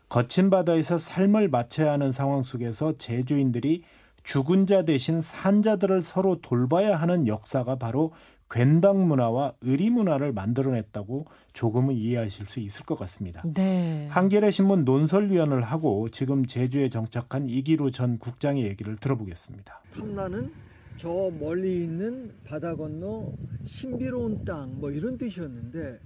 거친 0.08 0.50
바다에서 0.50 0.98
삶을 0.98 1.48
마쳐야 1.48 1.92
하는 1.92 2.12
상황 2.12 2.42
속에서 2.42 2.96
제주인들이 2.96 3.82
죽은 4.26 4.66
자 4.66 4.84
대신 4.84 5.20
산 5.20 5.62
자들을 5.62 6.02
서로 6.02 6.40
돌봐야 6.40 6.96
하는 6.96 7.28
역사가 7.28 7.76
바로 7.76 8.12
괜당 8.50 9.06
문화와 9.06 9.54
의리 9.60 9.88
문화를 9.88 10.32
만들어냈다고 10.32 11.26
조금은 11.52 11.94
이해하실 11.94 12.46
수 12.46 12.58
있을 12.58 12.84
것 12.84 12.98
같습니다. 12.98 13.44
네. 13.54 14.08
한겨레 14.10 14.50
신문 14.50 14.84
논설위원을 14.84 15.62
하고 15.62 16.08
지금 16.10 16.44
제주에 16.44 16.88
정착한 16.88 17.48
이기루 17.48 17.92
전 17.92 18.18
국장의 18.18 18.64
얘기를 18.64 18.96
들어보겠습니다. 18.96 19.80
탐나는 19.94 20.50
저 20.96 21.30
멀리 21.38 21.84
있는 21.84 22.32
바다 22.44 22.74
건너 22.74 23.32
신비로운 23.64 24.44
땅 24.44 24.72
뭐 24.80 24.90
이런 24.90 25.16
뜻이었는데 25.18 26.00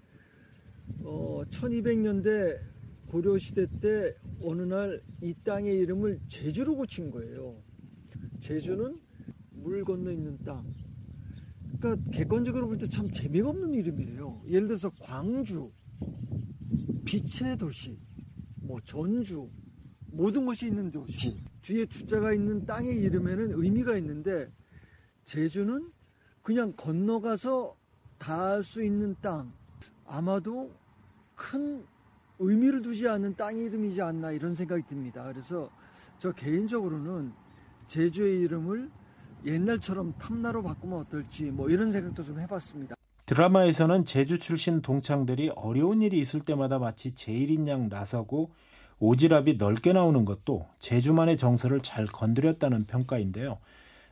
어, 1.04 1.40
1200년대 1.50 2.58
고려 3.10 3.38
시대 3.38 3.66
때 3.80 4.14
어느 4.42 4.60
날 4.62 5.00
이 5.22 5.34
땅의 5.44 5.74
이름을 5.78 6.18
제주로 6.28 6.76
고친 6.76 7.10
거예요. 7.10 7.54
제주는 8.40 8.98
물 9.52 9.84
건너 9.84 10.10
있는 10.10 10.38
땅. 10.44 10.64
그러니까 11.78 12.10
객관적으로 12.10 12.66
볼 12.66 12.78
때 12.78 12.86
참 12.88 13.10
재미가 13.10 13.50
없는 13.50 13.74
이름이에요. 13.74 14.42
예를 14.48 14.66
들어서 14.68 14.90
광주, 15.00 15.70
빛의 17.04 17.56
도시, 17.58 17.98
뭐 18.62 18.80
전주, 18.84 19.48
모든 20.06 20.44
것이 20.46 20.66
있는 20.66 20.90
도시. 20.90 21.42
뒤에 21.62 21.86
주자가 21.86 22.32
있는 22.32 22.64
땅의 22.64 22.96
이름에는 22.96 23.52
의미가 23.62 23.96
있는데 23.98 24.50
제주는 25.24 25.90
그냥 26.42 26.72
건너가서 26.76 27.76
닿을 28.18 28.64
수 28.64 28.82
있는 28.82 29.14
땅. 29.20 29.52
아마도 30.06 30.72
큰 31.34 31.84
의미를 32.38 32.82
두지 32.82 33.06
않는 33.06 33.36
땅 33.36 33.56
이름이지 33.56 34.00
않나 34.02 34.32
이런 34.32 34.54
생각이 34.54 34.82
듭니다. 34.88 35.30
그래서 35.32 35.70
저 36.18 36.32
개인적으로는 36.32 37.32
제주의 37.90 38.42
이름을 38.42 38.88
옛날처럼 39.44 40.14
탐나로 40.16 40.62
바꾸면 40.62 41.00
어떨지 41.00 41.50
뭐 41.50 41.68
이런 41.68 41.90
생각도 41.90 42.22
좀 42.22 42.38
해봤습니다. 42.38 42.94
드라마에서는 43.26 44.04
제주 44.04 44.38
출신 44.38 44.80
동창들이 44.80 45.50
어려운 45.56 46.00
일이 46.00 46.18
있을 46.20 46.40
때마다 46.40 46.78
마치 46.78 47.14
제일인 47.16 47.66
양 47.66 47.88
나서고 47.88 48.52
오지랖이 49.00 49.58
넓게 49.58 49.92
나오는 49.92 50.24
것도 50.24 50.68
제주만의 50.78 51.36
정서를 51.36 51.80
잘 51.80 52.06
건드렸다는 52.06 52.86
평가인데요. 52.86 53.58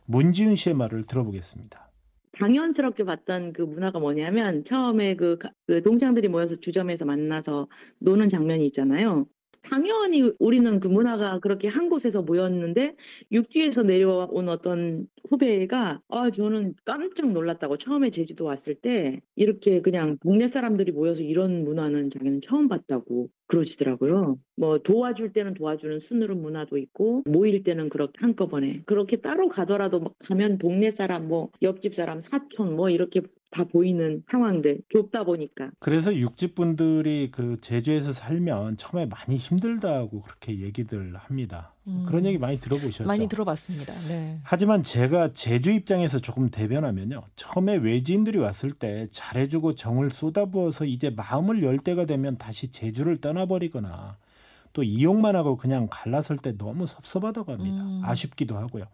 문지윤 0.07 0.57
씨의 0.57 0.75
말을 0.75 1.05
들어보겠습니다. 1.05 1.89
당연스럽게 2.37 3.05
봤던 3.05 3.53
그 3.53 3.61
문화가 3.61 3.99
뭐냐면 3.99 4.65
처음에 4.65 5.15
그, 5.15 5.37
그 5.67 5.81
동창들이 5.83 6.27
모여서 6.27 6.55
주점에서 6.55 7.05
만나서 7.05 7.67
노는 7.99 8.27
장면이 8.27 8.65
있잖아요. 8.67 9.25
당연히 9.63 10.31
우리는 10.39 10.79
그 10.79 10.87
문화가 10.87 11.39
그렇게 11.39 11.67
한 11.67 11.89
곳에서 11.89 12.21
모였는데 12.21 12.95
육지에서 13.31 13.83
내려온 13.83 14.49
어떤 14.49 15.07
후배가 15.29 16.01
아 16.07 16.31
저는 16.31 16.75
깜짝 16.85 17.31
놀랐다고 17.31 17.77
처음에 17.77 18.09
제주도 18.09 18.45
왔을 18.45 18.75
때 18.75 19.21
이렇게 19.35 19.81
그냥 19.81 20.17
동네 20.21 20.47
사람들이 20.47 20.91
모여서 20.91 21.21
이런 21.21 21.63
문화는 21.63 22.09
자기는 22.09 22.41
처음 22.41 22.67
봤다고 22.67 23.29
그러시더라고요. 23.47 24.39
뭐 24.55 24.77
도와줄 24.79 25.33
때는 25.33 25.53
도와주는 25.55 25.99
순으로 25.99 26.35
문화도 26.35 26.77
있고 26.77 27.23
모일 27.25 27.63
때는 27.63 27.89
그렇게 27.89 28.13
한꺼번에 28.19 28.83
그렇게 28.85 29.17
따로 29.17 29.49
가더라도 29.49 30.13
가면 30.19 30.57
동네 30.57 30.91
사람 30.91 31.27
뭐 31.27 31.49
옆집 31.61 31.95
사람 31.95 32.21
사촌 32.21 32.75
뭐 32.75 32.89
이렇게 32.89 33.21
다 33.51 33.63
보이는 33.63 34.23
상황들 34.29 34.81
좁다 34.89 35.23
보니까 35.23 35.71
그래서 35.79 36.15
육지 36.15 36.53
분들이 36.53 37.29
그 37.31 37.57
제주에서 37.61 38.13
살면 38.13 38.77
처음에 38.77 39.07
많이 39.07 39.37
힘들다고 39.37 40.21
그렇게 40.21 40.59
얘기들 40.59 41.15
합니다. 41.15 41.73
음. 41.87 42.05
그런 42.07 42.25
얘기 42.25 42.37
많이 42.37 42.59
들어보셨죠? 42.59 43.05
많이 43.05 43.27
들어봤습니다. 43.27 43.93
네. 44.07 44.39
하지만 44.43 44.83
제가 44.83 45.33
제주 45.33 45.71
입장에서 45.71 46.19
조금 46.19 46.49
대변하면요. 46.49 47.23
처음에 47.35 47.77
외지인들이 47.77 48.37
왔을 48.37 48.71
때 48.71 49.07
잘해주고 49.09 49.73
정을 49.75 50.11
쏟아부어서 50.11 50.85
이제 50.85 51.09
마음을 51.09 51.63
열 51.63 51.79
때가 51.79 52.05
되면 52.05 52.37
다시 52.37 52.69
제주를 52.69 53.17
떠나버리거나 53.17 54.17
또 54.73 54.83
이용만 54.83 55.35
하고 55.35 55.57
그냥 55.57 55.87
갈라설 55.89 56.37
때 56.37 56.55
너무 56.55 56.85
섭섭하다고 56.85 57.53
합니다. 57.53 57.83
음. 57.83 58.01
아쉽기도 58.03 58.57
하고요. 58.57 58.85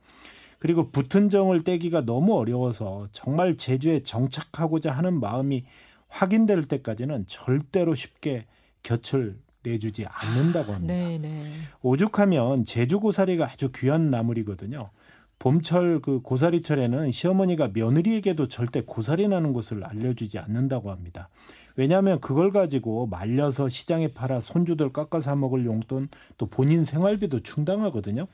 그리고 0.66 0.90
붙은 0.90 1.30
정을 1.30 1.64
떼기가 1.64 2.06
너무 2.06 2.36
어려워서 2.40 3.08
정말 3.12 3.56
제주에 3.56 4.02
정착하고자 4.02 4.92
하는 4.92 5.20
마음이 5.20 5.64
확인될 6.08 6.68
때까지는 6.68 7.26
절대로 7.28 7.94
쉽게 7.94 8.48
곁을 8.82 9.38
내주지 9.62 10.08
않는다고 10.08 10.74
합니다. 10.74 10.92
네, 10.92 11.20
네. 11.20 11.52
오죽하면 11.84 12.66
제주 12.66 13.00
고사리가 13.00 13.46
아주 13.46 13.70
귀한 13.76 14.10
나물이거든요. 14.10 14.90
봄철 15.38 16.02
그 16.02 16.22
고사리철에는 16.22 17.12
시어머니가 17.12 17.70
며느리에게도 17.72 18.48
절대 18.48 18.82
고사리 18.82 19.28
나는 19.28 19.54
곳을 19.54 19.84
알려주지 19.84 20.40
않는다고 20.40 20.90
합니다. 20.90 21.30
왜냐하면 21.76 22.20
그걸 22.22 22.52
가지고 22.52 23.06
말려서 23.06 23.70
시장에 23.70 24.08
팔아 24.08 24.42
손주들 24.42 24.92
깎아 24.94 25.22
사 25.22 25.36
먹을 25.36 25.64
용돈 25.64 26.10
또 26.40 26.48
본인 26.48 26.86
생활비도 26.86 27.42
충당하거든요. 27.42 28.26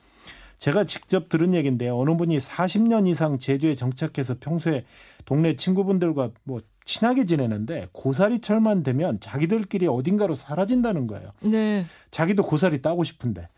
제가 0.61 0.83
직접 0.83 1.27
들은 1.27 1.55
얘기인데요. 1.55 1.99
어느 1.99 2.15
분이 2.15 2.37
40년 2.37 3.07
이상 3.07 3.39
제주에 3.39 3.73
정착해서 3.73 4.35
평소에 4.39 4.85
동네 5.25 5.55
친구분들과 5.55 6.29
뭐 6.43 6.61
친하게 6.85 7.25
지내는데 7.25 7.87
고사리철만 7.93 8.83
되면 8.83 9.19
자기들끼리 9.19 9.87
어딘가로 9.87 10.35
사라진다는 10.35 11.07
거예요. 11.07 11.31
네. 11.41 11.85
자기도 12.11 12.43
고사리 12.43 12.83
따고 12.83 13.03
싶은데. 13.03 13.49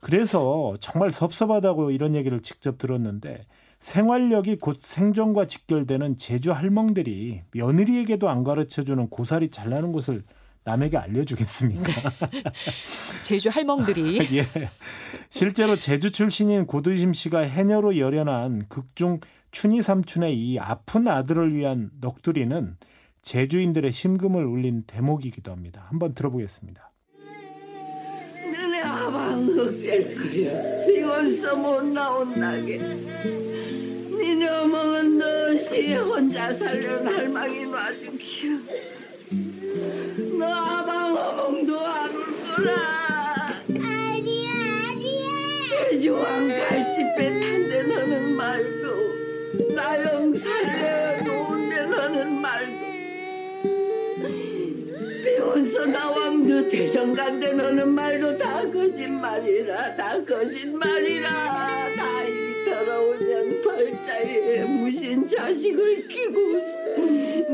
그래서 0.00 0.76
정말 0.80 1.10
섭섭하다고 1.10 1.92
이런 1.92 2.14
얘기를 2.14 2.42
직접 2.42 2.76
들었는데 2.76 3.46
생활력이 3.80 4.56
곧 4.56 4.76
생존과 4.82 5.46
직결되는 5.46 6.18
제주 6.18 6.52
할멍들이 6.52 7.40
며느리에게도 7.52 8.28
안 8.28 8.44
가르쳐 8.44 8.84
주는 8.84 9.08
고사리 9.08 9.48
잘나는 9.48 9.92
곳을 9.92 10.24
남에게 10.68 10.98
알려주겠습니까? 10.98 11.92
네. 12.30 12.42
제주 13.24 13.48
할멍들이. 13.48 14.18
예. 14.36 14.46
실제로 15.30 15.76
제주 15.76 16.10
출신인 16.10 16.66
고두심 16.66 17.14
씨가 17.14 17.40
해녀로 17.40 17.96
열연한 17.96 18.66
극중 18.68 19.20
춘희 19.50 19.80
삼촌의 19.80 20.34
이 20.36 20.58
아픈 20.58 21.08
아들을 21.08 21.54
위한 21.54 21.90
넋두리는 22.02 22.76
제주인들의 23.22 23.92
심금을 23.92 24.44
울린 24.44 24.84
대목이기도 24.86 25.50
합니다. 25.50 25.86
한번 25.88 26.14
들어보겠습니다. 26.14 26.92
너네 28.52 28.82
아방 28.82 29.44
흑될 29.44 30.14
거야. 30.14 30.86
비원서 30.86 31.56
못 31.56 31.82
나온다게. 31.82 32.78
니네 32.78 34.48
어멍은 34.48 35.18
너시 35.18 35.94
혼자 35.94 36.52
살려는 36.52 37.06
할망이 37.06 37.64
놔준 37.64 38.18
키워. 38.18 38.58
너 39.30 40.46
아방 40.46 41.14
어멍도 41.16 41.80
안 41.80 42.10
울거라. 42.14 42.72
아니야 43.68 44.50
아니야. 44.88 45.64
제주왕 45.68 46.48
갈치배 46.48 47.40
탄데 47.40 47.82
너는 47.82 48.36
말도 48.36 49.74
나영 49.74 50.34
살려 50.34 51.22
놓은데 51.24 51.82
너는 51.86 52.40
말도 52.40 52.86
배운서 55.24 55.86
나왕도 55.86 56.68
대전 56.68 57.14
간데 57.14 57.52
너는 57.52 57.90
말도 57.90 58.38
다 58.38 58.60
거짓말이라 58.70 59.96
다 59.96 60.24
거짓말이라 60.24 61.28
다 61.96 62.04
이 62.98 63.18
더러우면 63.18 63.62
팔자에 63.62 64.64
무신 64.64 65.24
자식을 65.26 66.08
끼고 66.08 66.38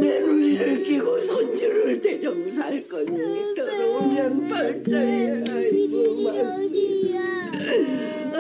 며느리를 0.00 0.84
끼고 0.84 1.18
손주를 1.20 2.00
대령 2.00 2.48
살 2.48 2.82
거니 2.88 3.54
더러우면 3.54 4.48
팔자에 4.48 5.44
아이고 5.48 6.22
말 6.22 6.36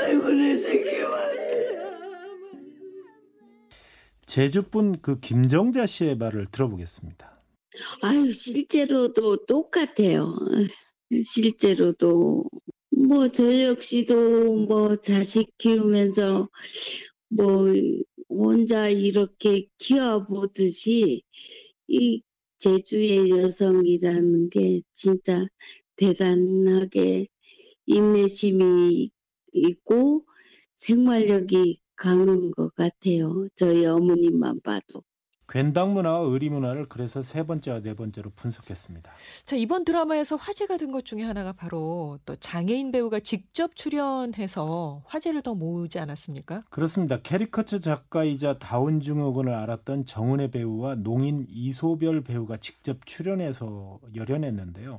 아이고 0.00 0.30
내 0.30 0.56
새끼 0.56 1.02
말이야 1.02 1.84
제주분 4.24 5.00
그 5.02 5.20
김정자 5.20 5.86
씨의 5.86 6.16
말을 6.16 6.46
들어보겠습니다. 6.50 7.34
아유 8.00 8.32
실제로도 8.32 9.44
똑같아요. 9.44 10.34
실제로도 11.22 12.44
뭐 13.08 13.28
저 13.28 13.62
역시도 13.62 14.66
뭐 14.66 14.96
자식 14.96 15.56
키우면서 15.58 16.48
뭐 17.28 17.66
혼자 18.28 18.88
이렇게 18.88 19.66
키워보듯이 19.78 21.22
이 21.88 22.22
제주의 22.58 23.30
여성이라는 23.30 24.48
게 24.50 24.80
진짜 24.94 25.46
대단하게 25.96 27.28
인내심이 27.86 29.10
있고 29.52 30.24
생활력이 30.74 31.80
강한 31.96 32.50
것 32.52 32.74
같아요. 32.74 33.46
저희 33.54 33.84
어머님만 33.86 34.60
봐도. 34.62 35.04
괸당 35.54 35.94
문화와 35.94 36.18
의리 36.18 36.50
문화를 36.50 36.86
그래서 36.88 37.22
세 37.22 37.44
번째와 37.46 37.78
네 37.80 37.94
번째로 37.94 38.30
분석했습니다. 38.34 39.08
자, 39.44 39.54
이번 39.54 39.84
드라마에서 39.84 40.34
화제가 40.34 40.78
된 40.78 40.90
것 40.90 41.04
중에 41.04 41.22
하나가 41.22 41.52
바로 41.52 42.18
또 42.26 42.34
장애인 42.34 42.90
배우가 42.90 43.20
직접 43.20 43.76
출연해서 43.76 45.02
화제를 45.06 45.42
더 45.42 45.54
모으지 45.54 46.00
않았습니까? 46.00 46.64
그렇습니다. 46.70 47.20
캐리커처 47.20 47.78
작가이자 47.78 48.58
다운 48.58 49.00
증후군을 49.00 49.54
앓았던 49.54 50.06
정은혜 50.06 50.50
배우와 50.50 50.96
농인 50.96 51.46
이소별 51.48 52.22
배우가 52.22 52.56
직접 52.56 53.06
출연해서 53.06 54.00
열연했는데요. 54.16 54.98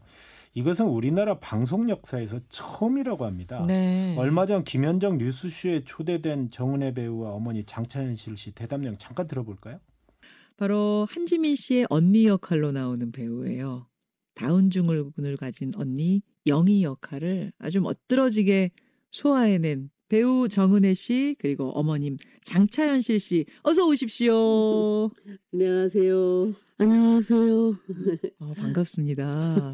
이것은 0.54 0.86
우리나라 0.88 1.38
방송 1.40 1.90
역사에서 1.90 2.40
처음이라고 2.48 3.26
합니다. 3.26 3.62
네. 3.68 4.16
얼마 4.18 4.46
전 4.46 4.64
김현정 4.64 5.18
뉴스쇼에 5.18 5.84
초대된 5.84 6.50
정은혜 6.52 6.94
배우와 6.94 7.32
어머니 7.32 7.66
장차현실 7.66 8.38
씨 8.38 8.52
대담령 8.52 8.96
잠깐 8.98 9.28
들어볼까요? 9.28 9.80
바로 10.58 11.06
한지민 11.10 11.56
씨의 11.56 11.88
언니 11.90 12.26
역할로 12.26 12.72
나오는 12.72 13.12
배우예요. 13.12 13.88
다운 14.34 14.70
증후군을 14.70 15.38
가진 15.38 15.72
언니 15.76 16.22
영희 16.48 16.84
역할을 16.84 17.52
아주 17.58 17.82
멋들어지게 17.82 18.72
소화해낸 19.12 19.90
배우 20.08 20.48
정은혜 20.48 20.94
씨 20.94 21.36
그리고 21.40 21.72
어머님 21.72 22.18
장차현실 22.44 23.20
씨 23.20 23.46
어서 23.64 23.86
오십시오. 23.86 25.10
안녕하세요. 25.54 26.54
안녕하세요. 26.78 27.76
어, 28.40 28.54
반갑습니다. 28.56 29.74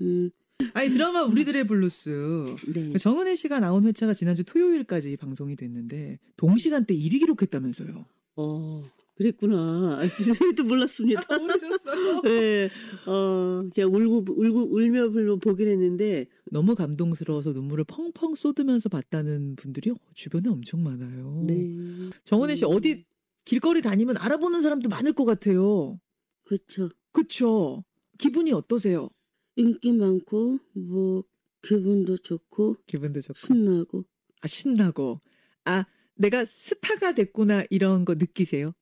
음. 0.00 0.30
아니 0.72 0.90
드라마 0.90 1.22
우리들의 1.22 1.64
블루스 1.66 2.56
네. 2.74 2.98
정은혜 2.98 3.34
씨가 3.34 3.60
나온 3.60 3.84
회차가 3.84 4.14
지난주 4.14 4.44
토요일까지 4.44 5.16
방송이 5.16 5.56
됐는데 5.56 6.18
동시간대 6.36 6.94
1위 6.94 7.20
기록했다면서요. 7.20 8.04
어. 8.36 8.82
그랬구나. 9.16 10.00
저희도 10.08 10.64
몰랐습니다. 10.64 11.22
아, 11.28 11.38
모르셨어요? 11.38 12.22
네. 12.22 12.68
어, 13.06 13.68
그냥 13.72 13.94
울고, 13.94 14.24
울고, 14.28 14.74
울며 14.74 15.10
불며 15.10 15.36
보긴 15.36 15.68
했는데. 15.68 16.26
너무 16.50 16.74
감동스러워서 16.74 17.52
눈물을 17.52 17.84
펑펑 17.84 18.34
쏟으면서 18.34 18.88
봤다는 18.88 19.54
분들이 19.56 19.92
주변에 20.14 20.48
엄청 20.48 20.82
많아요. 20.82 21.44
네. 21.46 22.10
정은혜 22.24 22.56
씨, 22.56 22.64
어디 22.64 23.04
길거리 23.44 23.82
다니면 23.82 24.16
알아보는 24.16 24.60
사람도 24.60 24.88
많을 24.88 25.12
것 25.12 25.24
같아요. 25.24 26.00
그쵸. 26.44 26.88
그쵸. 27.12 27.84
기분이 28.18 28.52
어떠세요? 28.52 29.10
인기 29.56 29.92
많고, 29.92 30.58
뭐, 30.72 31.22
기분도 31.62 32.18
좋고. 32.18 32.76
기분도 32.86 33.20
좋고. 33.20 33.38
신나고. 33.38 34.04
아, 34.40 34.46
신나고. 34.48 35.20
아, 35.64 35.84
내가 36.16 36.44
스타가 36.44 37.14
됐구나, 37.14 37.64
이런 37.70 38.04
거 38.04 38.14
느끼세요? 38.14 38.72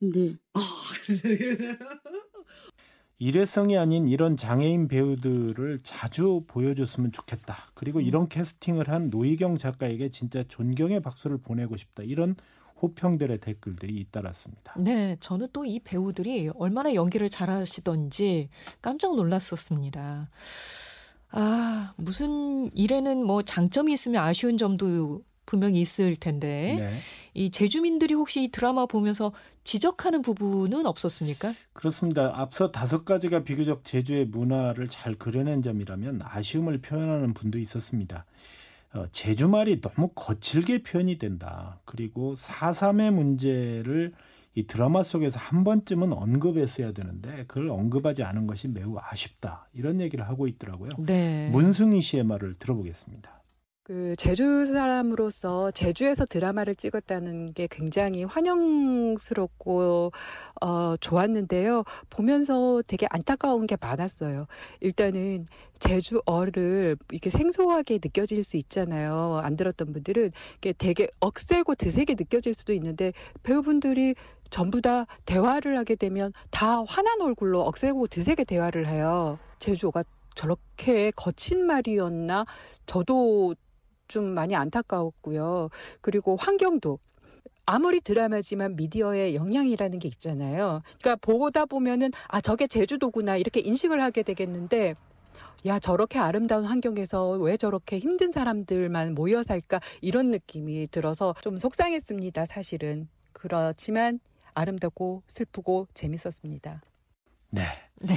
네. 0.00 0.34
아, 0.54 0.60
일회성이 3.20 3.76
아닌 3.76 4.06
이런 4.06 4.36
장애인 4.36 4.86
배우들을 4.86 5.80
자주 5.82 6.44
보여줬으면 6.46 7.10
좋겠다. 7.10 7.70
그리고 7.74 8.00
이런 8.00 8.28
캐스팅을 8.28 8.88
한 8.88 9.10
노희경 9.10 9.58
작가에게 9.58 10.10
진짜 10.10 10.42
존경의 10.44 11.00
박수를 11.00 11.38
보내고 11.38 11.76
싶다. 11.76 12.04
이런 12.04 12.36
호평들의 12.80 13.38
댓글들이 13.38 13.96
잇따랐습니다. 13.96 14.74
네, 14.78 15.16
저는 15.18 15.48
또 15.52 15.64
이 15.64 15.80
배우들이 15.80 16.50
얼마나 16.54 16.94
연기를 16.94 17.28
잘하시던지 17.28 18.50
깜짝 18.80 19.16
놀랐었습니다. 19.16 20.30
아, 21.30 21.92
무슨 21.96 22.70
일에는 22.74 23.24
뭐 23.26 23.42
장점이 23.42 23.92
있으면 23.92 24.22
아쉬운 24.22 24.56
점도 24.56 25.22
분명히 25.48 25.80
있을 25.80 26.14
텐데 26.14 26.76
네. 26.78 26.98
이 27.32 27.50
제주민들이 27.50 28.12
혹시 28.12 28.44
이 28.44 28.48
드라마 28.48 28.84
보면서 28.84 29.32
지적하는 29.64 30.20
부분은 30.20 30.84
없었습니까? 30.84 31.54
그렇습니다. 31.72 32.32
앞서 32.34 32.70
다섯 32.70 33.06
가지가 33.06 33.44
비교적 33.44 33.82
제주의 33.82 34.26
문화를 34.26 34.88
잘 34.88 35.14
그려낸 35.14 35.62
점이라면 35.62 36.20
아쉬움을 36.22 36.82
표현하는 36.82 37.32
분도 37.32 37.58
있었습니다. 37.58 38.26
어, 38.92 39.06
제주 39.10 39.48
말이 39.48 39.80
너무 39.80 40.10
거칠게 40.14 40.82
표현이 40.82 41.18
된다. 41.18 41.80
그리고 41.86 42.34
4.3의 42.34 43.10
문제를 43.10 44.12
이 44.54 44.66
드라마 44.66 45.02
속에서 45.02 45.38
한 45.38 45.64
번쯤은 45.64 46.12
언급했어야 46.12 46.92
되는데 46.92 47.44
그걸 47.46 47.70
언급하지 47.70 48.22
않은 48.22 48.46
것이 48.46 48.68
매우 48.68 48.96
아쉽다. 49.00 49.68
이런 49.72 50.00
얘기를 50.00 50.28
하고 50.28 50.46
있더라고요. 50.46 50.90
네. 50.98 51.48
문승희 51.50 52.02
씨의 52.02 52.24
말을 52.24 52.56
들어보겠습니다. 52.58 53.37
그 53.88 54.14
제주 54.18 54.66
사람으로서 54.66 55.70
제주에서 55.70 56.26
드라마를 56.26 56.74
찍었다는 56.74 57.54
게 57.54 57.66
굉장히 57.70 58.22
환영스럽고 58.22 60.12
어 60.60 60.96
좋았는데요. 61.00 61.84
보면서 62.10 62.82
되게 62.86 63.06
안타까운 63.08 63.66
게 63.66 63.78
많았어요. 63.80 64.46
일단은 64.80 65.46
제주어를 65.78 66.98
이렇게 67.10 67.30
생소하게 67.30 67.94
느껴질 67.94 68.44
수 68.44 68.58
있잖아요. 68.58 69.40
안 69.42 69.56
들었던 69.56 69.90
분들은 69.94 70.32
이게 70.58 70.74
되게 70.74 71.08
억세고 71.20 71.74
드세게 71.74 72.14
느껴질 72.18 72.52
수도 72.52 72.74
있는데 72.74 73.14
배우분들이 73.42 74.16
전부 74.50 74.82
다 74.82 75.06
대화를 75.24 75.78
하게 75.78 75.94
되면 75.94 76.34
다 76.50 76.84
화난 76.86 77.22
얼굴로 77.22 77.62
억세고 77.62 78.08
드세게 78.08 78.44
대화를 78.44 78.86
해요. 78.86 79.38
제주어가 79.60 80.04
저렇게 80.34 81.10
거친 81.12 81.66
말이었나? 81.66 82.44
저도 82.84 83.54
좀 84.08 84.24
많이 84.24 84.56
안타까웠고요. 84.56 85.68
그리고 86.00 86.36
환경도 86.36 86.98
아무리 87.66 88.00
드라마지만 88.00 88.76
미디어의 88.76 89.34
영향이라는 89.34 89.98
게 89.98 90.08
있잖아요. 90.08 90.82
그러니까 91.00 91.16
보다 91.16 91.66
보면은 91.66 92.10
아 92.26 92.40
저게 92.40 92.66
제주도구나 92.66 93.36
이렇게 93.36 93.60
인식을 93.60 94.02
하게 94.02 94.22
되겠는데 94.22 94.94
야 95.66 95.78
저렇게 95.78 96.18
아름다운 96.18 96.64
환경에서 96.64 97.32
왜 97.32 97.56
저렇게 97.56 97.98
힘든 97.98 98.32
사람들만 98.32 99.14
모여 99.14 99.42
살까 99.42 99.80
이런 100.00 100.30
느낌이 100.30 100.86
들어서 100.90 101.34
좀 101.42 101.58
속상했습니다. 101.58 102.46
사실은 102.46 103.08
그렇지만 103.32 104.20
아름답고 104.54 105.22
슬프고 105.26 105.88
재밌었습니다. 105.92 106.80
네. 107.50 107.64
네. 108.00 108.14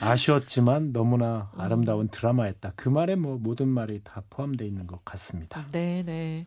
아쉬웠지만 0.00 0.92
너무나 0.92 1.50
아름다운 1.56 2.08
드라마였다. 2.08 2.72
그 2.76 2.88
말에 2.88 3.14
뭐 3.14 3.38
모든 3.38 3.68
말이 3.68 4.00
다 4.02 4.22
포함되어 4.30 4.66
있는 4.66 4.86
것 4.86 5.04
같습니다. 5.04 5.66
네, 5.72 6.02
네. 6.04 6.46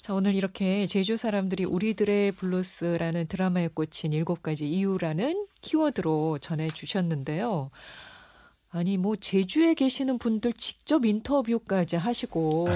자, 0.00 0.14
오늘 0.14 0.34
이렇게 0.34 0.86
제주 0.86 1.16
사람들이 1.16 1.64
우리들의 1.64 2.32
블루스라는 2.32 3.28
드라마에 3.28 3.68
꽂힌 3.68 4.12
일곱 4.12 4.42
가지 4.42 4.68
이유라는 4.68 5.46
키워드로 5.60 6.38
전해 6.40 6.68
주셨는데요. 6.68 7.70
아니 8.74 8.96
뭐 8.96 9.16
제주에 9.16 9.74
계시는 9.74 10.18
분들 10.18 10.54
직접 10.54 11.04
인터뷰까지 11.04 11.96
하시고 11.96 12.68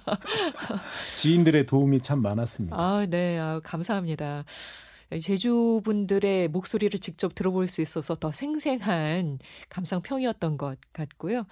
지인들의 1.16 1.64
도움이 1.66 2.00
참 2.02 2.20
많았습니다. 2.20 2.76
아, 2.76 3.06
네. 3.08 3.38
아, 3.38 3.60
감사합니다. 3.62 4.44
제주 5.20 5.80
분들의 5.84 6.48
목소리를 6.48 6.98
직접 6.98 7.34
들어볼 7.34 7.68
수 7.68 7.80
있어서 7.80 8.14
더 8.14 8.32
생생한 8.32 9.38
감상평이었던 9.68 10.56
것 10.58 10.78
같고요. 10.92 11.46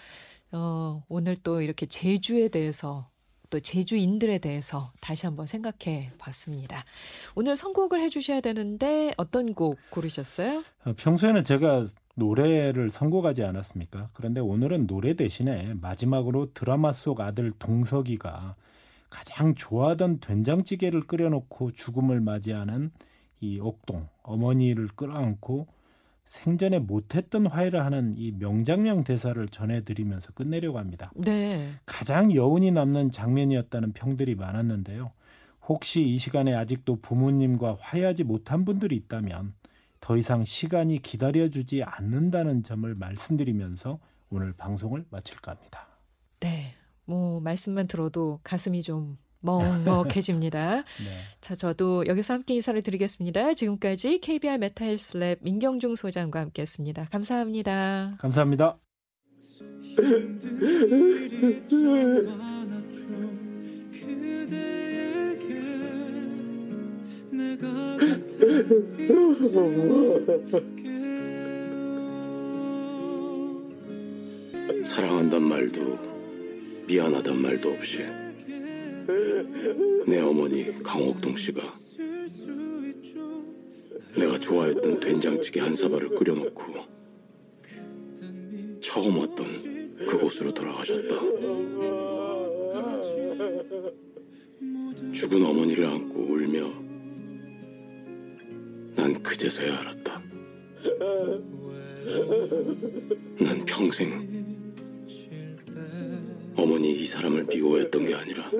어, 0.52 1.04
오늘 1.08 1.36
또 1.36 1.60
이렇게 1.60 1.86
제주에 1.86 2.48
대해서 2.48 3.08
또 3.50 3.60
제주인들에 3.60 4.38
대해서 4.38 4.92
다시 5.00 5.26
한번 5.26 5.46
생각해 5.46 6.10
봤습니다. 6.18 6.84
오늘 7.36 7.54
선곡을 7.54 8.00
해주셔야 8.00 8.40
되는데 8.40 9.12
어떤 9.16 9.54
곡 9.54 9.78
고르셨어요? 9.90 10.64
어, 10.84 10.92
평소에는 10.96 11.44
제가 11.44 11.86
노래를 12.16 12.90
선곡하지 12.90 13.44
않았습니까? 13.44 14.10
그런데 14.12 14.40
오늘은 14.40 14.86
노래 14.86 15.14
대신에 15.14 15.74
마지막으로 15.74 16.52
드라마 16.52 16.92
속 16.92 17.20
아들 17.20 17.52
동석이가 17.58 18.56
가장 19.10 19.54
좋아하던 19.54 20.18
된장찌개를 20.18 21.06
끓여놓고 21.06 21.72
죽음을 21.72 22.20
맞이하는 22.20 22.90
이 23.44 23.60
옥동 23.60 24.08
어머니를 24.22 24.88
끌어안고 24.88 25.66
생전에 26.26 26.78
못했던 26.78 27.46
화해를 27.46 27.84
하는 27.84 28.14
이 28.16 28.32
명장면 28.32 29.04
대사를 29.04 29.46
전해드리면서 29.48 30.32
끝내려고 30.32 30.78
합니다. 30.78 31.12
네. 31.14 31.74
가장 31.84 32.34
여운이 32.34 32.70
남는 32.70 33.10
장면이었다는 33.10 33.92
평들이 33.92 34.34
많았는데요. 34.34 35.12
혹시 35.68 36.02
이 36.02 36.18
시간에 36.18 36.54
아직도 36.54 37.00
부모님과 37.00 37.78
화해하지 37.80 38.24
못한 38.24 38.64
분들이 38.64 38.96
있다면 38.96 39.54
더 40.00 40.16
이상 40.16 40.44
시간이 40.44 41.02
기다려주지 41.02 41.82
않는다는 41.82 42.62
점을 42.62 42.94
말씀드리면서 42.94 43.98
오늘 44.30 44.52
방송을 44.52 45.04
마칠까 45.10 45.52
합니다. 45.52 45.86
네. 46.40 46.74
뭐 47.06 47.40
말씀만 47.40 47.86
들어도 47.86 48.40
가슴이 48.42 48.82
좀 48.82 49.18
먹먹해집니다. 49.44 50.76
네. 51.04 51.16
자, 51.40 51.54
저도 51.54 52.06
여기서 52.06 52.34
함께 52.34 52.54
인사를 52.54 52.80
드리겠습니다. 52.82 53.54
지금까지 53.54 54.20
KBR 54.20 54.56
메타헬스랩 54.58 55.38
민경중 55.42 55.94
소장과 55.94 56.40
함께했습니다. 56.40 57.08
감사합니다. 57.10 58.16
감사합니다. 58.18 58.78
사랑한단 74.84 75.42
말도 75.42 75.98
미안하단 76.86 77.40
말도 77.40 77.70
없이 77.70 78.04
내 80.06 80.20
어머니 80.20 80.82
강옥동 80.82 81.36
씨가 81.36 81.74
내가 84.16 84.38
좋아했던 84.38 85.00
된장찌개 85.00 85.60
한 85.60 85.74
사발을 85.74 86.10
끓여놓고 86.10 86.62
처음 88.80 89.18
왔던 89.18 89.96
그곳으로 90.06 90.52
돌아가셨다. 90.54 91.14
죽은 95.12 95.44
어머니를 95.44 95.86
안고 95.86 96.20
울며 96.20 96.72
난 98.96 99.22
그제서야 99.22 99.78
알았다. 99.80 100.22
난 103.40 103.64
평생 103.64 104.33
어머니 106.56 106.92
이 106.92 107.06
사람을 107.06 107.44
미워했던 107.44 108.06
게 108.06 108.14
아니라 108.14 108.50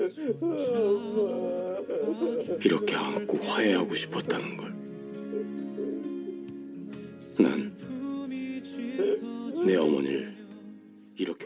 이렇게 2.63 2.95
안고 2.95 3.37
화해하고 3.37 3.95
싶었다는 3.95 4.57
걸. 4.57 4.75
난 7.37 7.75
내 9.65 9.75
어머니를 9.77 10.35
이렇게 11.17 11.45